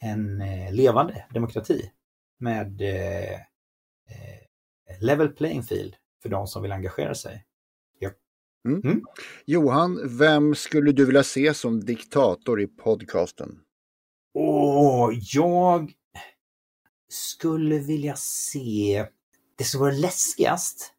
en 0.00 0.38
levande 0.70 1.26
demokrati 1.30 1.90
med 2.38 2.82
level 5.00 5.28
playing 5.28 5.62
field 5.62 5.96
för 6.22 6.28
de 6.28 6.46
som 6.46 6.62
vill 6.62 6.72
engagera 6.72 7.14
sig. 7.14 7.44
Ja. 7.98 8.10
Mm. 8.68 8.80
Mm. 8.84 9.02
Johan, 9.46 10.18
vem 10.18 10.54
skulle 10.54 10.92
du 10.92 11.06
vilja 11.06 11.22
se 11.22 11.54
som 11.54 11.84
diktator 11.84 12.60
i 12.60 12.66
podcasten? 12.66 13.60
Åh, 14.34 15.10
jag 15.34 15.92
skulle 17.08 17.78
vilja 17.78 18.16
se... 18.16 19.06
Det 19.58 19.64
som 19.64 19.80
vore 19.80 19.92
läskigast, 19.92 20.92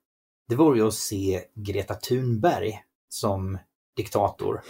det 0.49 0.55
vore 0.55 0.79
ju 0.79 0.87
att 0.87 0.93
se 0.93 1.43
Greta 1.53 1.95
Thunberg 1.95 2.83
som 3.09 3.57
diktator. 3.95 4.61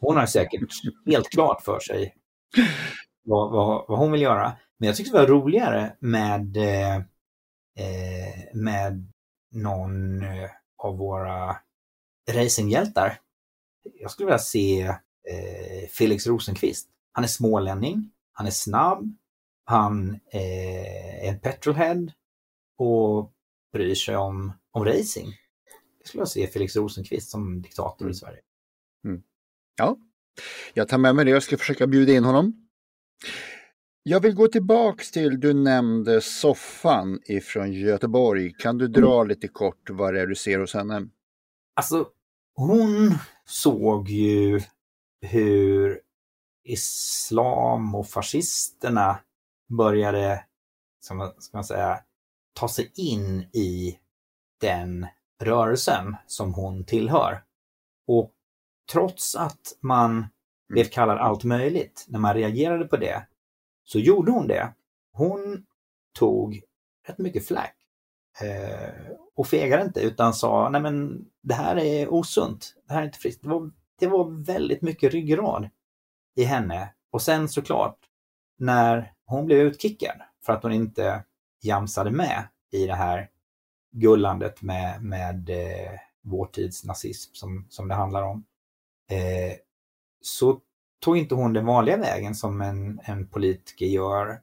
Hon 0.00 0.16
har 0.16 0.26
säkert 0.26 0.60
helt 1.06 1.28
klart 1.30 1.62
för 1.62 1.80
sig 1.80 2.14
vad, 3.24 3.52
vad, 3.52 3.84
vad 3.88 3.98
hon 3.98 4.12
vill 4.12 4.22
göra. 4.22 4.52
Men 4.78 4.86
jag 4.86 4.96
tycker 4.96 5.12
det 5.12 5.18
var 5.18 5.26
roligare 5.26 5.96
med 6.00 6.56
eh, 7.78 8.44
med 8.54 9.12
någon 9.54 10.22
eh, 10.22 10.50
av 10.78 10.98
våra 10.98 11.56
racinghjältar. 12.30 13.20
Jag 14.00 14.10
skulle 14.10 14.26
vilja 14.26 14.38
se 14.38 14.80
eh, 15.28 15.88
Felix 15.90 16.26
Rosenqvist. 16.26 16.88
Han 17.12 17.24
är 17.24 17.28
smålänning, 17.28 18.10
han 18.32 18.46
är 18.46 18.50
snabb, 18.50 19.16
han 19.64 20.20
eh, 20.32 21.24
är 21.24 21.28
en 21.28 21.40
petrolhead 21.40 22.12
och 22.78 23.32
bryr 23.72 23.94
sig 23.94 24.16
om, 24.16 24.52
om 24.70 24.84
racing. 24.84 25.34
Jag 25.98 26.08
skulle 26.08 26.20
vilja 26.20 26.26
se 26.26 26.46
Felix 26.46 26.76
Rosenqvist 26.76 27.30
som 27.30 27.62
diktator 27.62 28.04
mm. 28.04 28.10
i 28.10 28.14
Sverige. 28.14 28.40
Mm. 29.04 29.22
Ja, 29.76 29.96
jag 30.74 30.88
tar 30.88 30.98
med 30.98 31.14
mig 31.14 31.24
det. 31.24 31.30
Jag 31.30 31.42
ska 31.42 31.58
försöka 31.58 31.86
bjuda 31.86 32.12
in 32.12 32.24
honom. 32.24 32.68
Jag 34.08 34.20
vill 34.20 34.34
gå 34.34 34.48
tillbaks 34.48 35.10
till, 35.10 35.40
du 35.40 35.54
nämnde 35.54 36.20
soffan 36.20 37.20
ifrån 37.24 37.72
Göteborg. 37.72 38.52
Kan 38.58 38.78
du 38.78 38.88
dra 38.88 39.14
mm. 39.14 39.28
lite 39.28 39.48
kort 39.48 39.90
vad 39.90 40.14
det 40.14 40.20
är 40.20 40.26
du 40.26 40.34
ser 40.34 40.58
hos 40.58 40.74
henne? 40.74 41.08
Alltså, 41.76 42.08
hon 42.54 43.14
såg 43.44 44.08
ju 44.08 44.60
hur 45.20 46.00
islam 46.64 47.94
och 47.94 48.08
fascisterna 48.08 49.18
började, 49.78 50.44
som 51.00 51.32
ska 51.38 51.56
man 51.56 51.64
säga, 51.64 51.98
ta 52.54 52.68
sig 52.68 52.92
in 52.94 53.40
i 53.40 53.98
den 54.60 55.06
rörelsen 55.42 56.16
som 56.26 56.54
hon 56.54 56.84
tillhör. 56.84 57.42
Och 58.06 58.32
trots 58.92 59.36
att 59.36 59.76
man 59.80 60.26
blev 60.68 60.84
kallad 60.84 61.18
allt 61.18 61.44
möjligt 61.44 62.06
när 62.08 62.18
man 62.18 62.34
reagerade 62.34 62.84
på 62.84 62.96
det, 62.96 63.27
så 63.88 63.98
gjorde 63.98 64.32
hon 64.32 64.46
det. 64.46 64.74
Hon 65.12 65.66
tog 66.18 66.62
rätt 67.06 67.18
mycket 67.18 67.46
flack 67.46 67.76
eh, 68.40 69.12
och 69.34 69.46
fegade 69.46 69.82
inte 69.82 70.00
utan 70.00 70.34
sa, 70.34 70.68
nej 70.68 70.80
men 70.80 71.26
det 71.42 71.54
här 71.54 71.76
är 71.76 72.12
osunt, 72.12 72.74
det 72.86 72.94
här 72.94 73.00
är 73.00 73.06
inte 73.06 73.18
friskt. 73.18 73.42
Det 73.42 73.48
var, 73.48 73.70
det 73.98 74.06
var 74.06 74.44
väldigt 74.44 74.82
mycket 74.82 75.12
ryggrad 75.12 75.68
i 76.36 76.44
henne. 76.44 76.94
Och 77.10 77.22
sen 77.22 77.48
såklart, 77.48 77.98
när 78.58 79.12
hon 79.24 79.46
blev 79.46 79.58
utkickad 79.58 80.20
för 80.46 80.52
att 80.52 80.62
hon 80.62 80.72
inte 80.72 81.24
jamsade 81.62 82.10
med 82.10 82.48
i 82.72 82.86
det 82.86 82.94
här 82.94 83.30
gullandet 83.92 84.62
med, 84.62 85.02
med 85.02 85.50
eh, 85.50 86.00
vår 86.22 86.46
tids 86.46 86.84
nazism 86.84 87.34
som, 87.34 87.66
som 87.68 87.88
det 87.88 87.94
handlar 87.94 88.22
om, 88.22 88.44
eh, 89.10 89.56
så 90.20 90.60
tog 91.00 91.16
inte 91.16 91.34
hon 91.34 91.52
den 91.52 91.66
vanliga 91.66 91.96
vägen 91.96 92.34
som 92.34 92.60
en, 92.60 93.00
en 93.04 93.26
politiker 93.26 93.86
gör. 93.86 94.40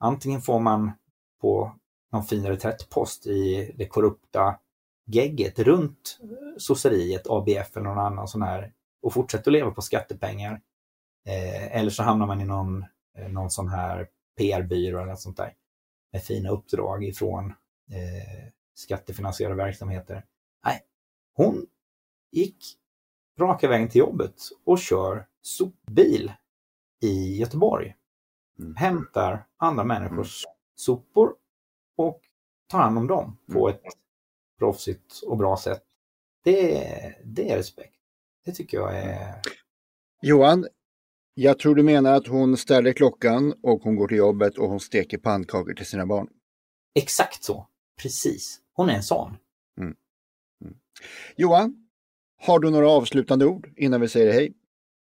Antingen 0.00 0.40
får 0.40 0.60
man 0.60 0.92
på 1.40 1.72
någon 2.12 2.24
fin 2.24 2.46
reträttpost 2.46 3.26
i 3.26 3.72
det 3.76 3.86
korrupta 3.86 4.58
gegget 5.06 5.58
runt 5.58 6.18
sosseriet, 6.58 7.26
ABF 7.26 7.76
eller 7.76 7.86
någon 7.86 7.98
annan 7.98 8.28
sån 8.28 8.42
här 8.42 8.72
och 9.02 9.12
fortsätter 9.12 9.50
att 9.50 9.52
leva 9.52 9.70
på 9.70 9.82
skattepengar. 9.82 10.60
Eh, 11.26 11.76
eller 11.76 11.90
så 11.90 12.02
hamnar 12.02 12.26
man 12.26 12.40
i 12.40 12.44
någon, 12.44 12.84
eh, 13.18 13.28
någon 13.28 13.50
sån 13.50 13.68
här 13.68 14.08
PR-byrå 14.38 14.98
eller 14.98 15.10
något 15.10 15.20
sånt 15.20 15.36
där 15.36 15.54
med 16.12 16.22
fina 16.22 16.50
uppdrag 16.50 17.04
ifrån 17.04 17.46
eh, 17.90 18.48
skattefinansierade 18.74 19.56
verksamheter. 19.56 20.24
Nej, 20.64 20.80
hon 21.34 21.66
gick 22.32 22.78
raka 23.38 23.68
vägen 23.68 23.88
till 23.88 23.98
jobbet 23.98 24.34
och 24.64 24.78
kör 24.78 25.26
sopbil 25.42 26.32
i 27.02 27.36
Göteborg. 27.36 27.96
Mm. 28.58 28.76
Hämtar 28.76 29.46
andra 29.56 29.84
människors 29.84 30.44
sopor 30.74 31.34
och 31.96 32.20
tar 32.66 32.78
hand 32.78 32.98
om 32.98 33.06
dem 33.06 33.38
på 33.52 33.68
ett 33.68 33.82
proffsigt 34.58 35.22
och 35.26 35.36
bra 35.36 35.56
sätt. 35.56 35.84
Det, 36.44 37.14
det 37.24 37.50
är 37.50 37.56
respekt. 37.56 37.94
Det 38.44 38.52
tycker 38.52 38.76
jag 38.76 38.98
är... 38.98 39.40
Johan, 40.22 40.66
jag 41.34 41.58
tror 41.58 41.74
du 41.74 41.82
menar 41.82 42.12
att 42.12 42.26
hon 42.26 42.56
ställer 42.56 42.92
klockan 42.92 43.54
och 43.62 43.82
hon 43.82 43.96
går 43.96 44.08
till 44.08 44.16
jobbet 44.16 44.58
och 44.58 44.68
hon 44.68 44.80
steker 44.80 45.18
pannkakor 45.18 45.74
till 45.74 45.86
sina 45.86 46.06
barn. 46.06 46.28
Exakt 46.94 47.44
så. 47.44 47.68
Precis. 48.02 48.60
Hon 48.72 48.88
är 48.88 48.94
en 48.94 49.02
sån. 49.02 49.36
Johan, 51.36 51.88
har 52.40 52.58
du 52.58 52.70
några 52.70 52.90
avslutande 52.90 53.46
ord 53.46 53.72
innan 53.76 54.00
vi 54.00 54.08
säger 54.08 54.32
hej? 54.32 54.54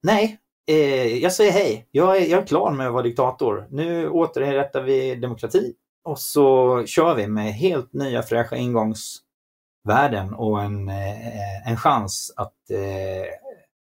Nej, 0.03 0.39
eh, 0.67 1.19
jag 1.19 1.33
säger 1.33 1.53
hej. 1.53 1.89
Jag 1.91 2.17
är, 2.17 2.27
jag 2.27 2.43
är 2.43 2.47
klar 2.47 2.71
med 2.71 2.87
att 2.87 2.93
vara 2.93 3.03
diktator. 3.03 3.67
Nu 3.71 4.09
återinrättar 4.09 4.83
vi 4.83 5.15
demokrati 5.15 5.75
och 6.05 6.19
så 6.19 6.83
kör 6.87 7.15
vi 7.15 7.27
med 7.27 7.53
helt 7.53 7.93
nya 7.93 8.23
fräscha 8.23 8.57
ingångsvärden 8.57 10.35
och 10.35 10.63
en, 10.63 10.89
eh, 10.89 11.71
en 11.71 11.77
chans 11.77 12.33
att 12.37 12.71
eh, 12.71 13.27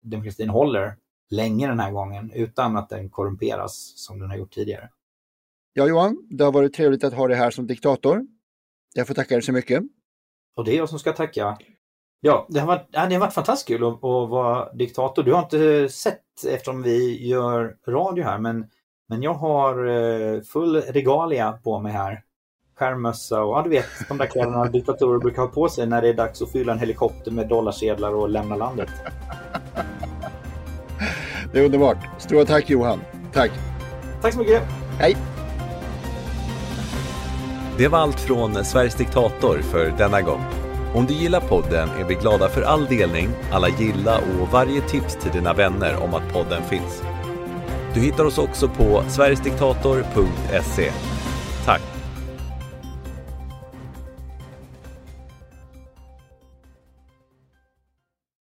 demokratin 0.03 0.49
håller 0.49 0.95
länge 1.29 1.67
den 1.67 1.79
här 1.79 1.91
gången 1.91 2.31
utan 2.31 2.77
att 2.77 2.89
den 2.89 3.09
korrumperas 3.09 3.93
som 3.95 4.19
den 4.19 4.29
har 4.29 4.37
gjort 4.37 4.53
tidigare. 4.53 4.89
Ja, 5.73 5.87
Johan, 5.87 6.27
det 6.29 6.43
har 6.43 6.51
varit 6.51 6.73
trevligt 6.73 7.03
att 7.03 7.13
ha 7.13 7.27
dig 7.27 7.37
här 7.37 7.51
som 7.51 7.67
diktator. 7.67 8.27
Jag 8.93 9.07
får 9.07 9.13
tacka 9.13 9.35
dig 9.35 9.41
så 9.41 9.51
mycket. 9.51 9.83
Och 10.55 10.65
det 10.65 10.71
är 10.71 10.77
jag 10.77 10.89
som 10.89 10.99
ska 10.99 11.13
tacka. 11.13 11.57
Ja, 12.25 12.45
det 12.49 12.59
har 12.59 12.67
varit, 12.67 12.87
ja, 12.91 13.05
det 13.05 13.15
har 13.15 13.19
varit 13.19 13.33
fantastiskt 13.33 13.67
kul 13.67 13.83
att, 13.83 13.93
att 13.93 14.29
vara 14.29 14.73
diktator. 14.73 15.23
Du 15.23 15.33
har 15.33 15.39
inte 15.39 15.89
sett 15.89 16.21
eftersom 16.47 16.83
vi 16.83 17.27
gör 17.27 17.75
radio 17.87 18.23
här, 18.23 18.37
men, 18.37 18.65
men 19.09 19.23
jag 19.23 19.33
har 19.33 19.87
eh, 19.87 20.41
full 20.41 20.75
regalia 20.75 21.51
på 21.51 21.79
mig 21.79 21.91
här. 21.91 22.21
Skärmmössa 22.79 23.43
och 23.43 23.57
ja, 23.57 23.61
du 23.61 23.69
vet 23.69 23.85
de 24.07 24.17
där 24.17 24.25
kläderna 24.25 24.65
diktatorer 24.71 25.19
brukar 25.19 25.41
ha 25.41 25.49
på 25.49 25.69
sig 25.69 25.87
när 25.87 26.01
det 26.01 26.09
är 26.09 26.13
dags 26.13 26.41
att 26.41 26.51
fylla 26.51 26.73
en 26.73 26.79
helikopter 26.79 27.31
med 27.31 27.47
dollarsedlar 27.47 28.15
och 28.15 28.29
lämna 28.29 28.55
landet. 28.55 28.89
Det 31.53 31.59
är 31.59 31.65
underbart. 31.65 31.97
Stora 32.17 32.45
tack 32.45 32.69
Johan. 32.69 32.99
Tack. 33.33 33.51
Tack 34.21 34.33
så 34.33 34.39
mycket! 34.39 34.63
Hej! 34.99 35.17
Det 37.77 37.87
var 37.87 37.99
allt 37.99 38.19
från 38.19 38.65
Sveriges 38.65 38.95
diktator 38.95 39.57
för 39.57 39.93
denna 39.97 40.21
gång. 40.21 40.64
Om 40.95 41.05
du 41.05 41.13
gillar 41.13 41.39
podden 41.41 41.89
är 41.89 42.03
vi 42.03 42.15
glada 42.15 42.49
för 42.49 42.61
all 42.61 42.85
delning, 42.85 43.29
alla 43.51 43.69
gilla 43.69 44.17
och 44.17 44.47
varje 44.51 44.81
tips 44.81 45.15
till 45.15 45.31
dina 45.31 45.53
vänner 45.53 46.03
om 46.03 46.13
att 46.13 46.33
podden 46.33 46.63
finns. 46.63 47.03
Du 47.93 47.99
hittar 47.99 48.25
oss 48.25 48.37
också 48.37 48.67
på 48.67 49.03
sverigesdiktator.se. 49.09 50.91
Tack! 51.65 51.94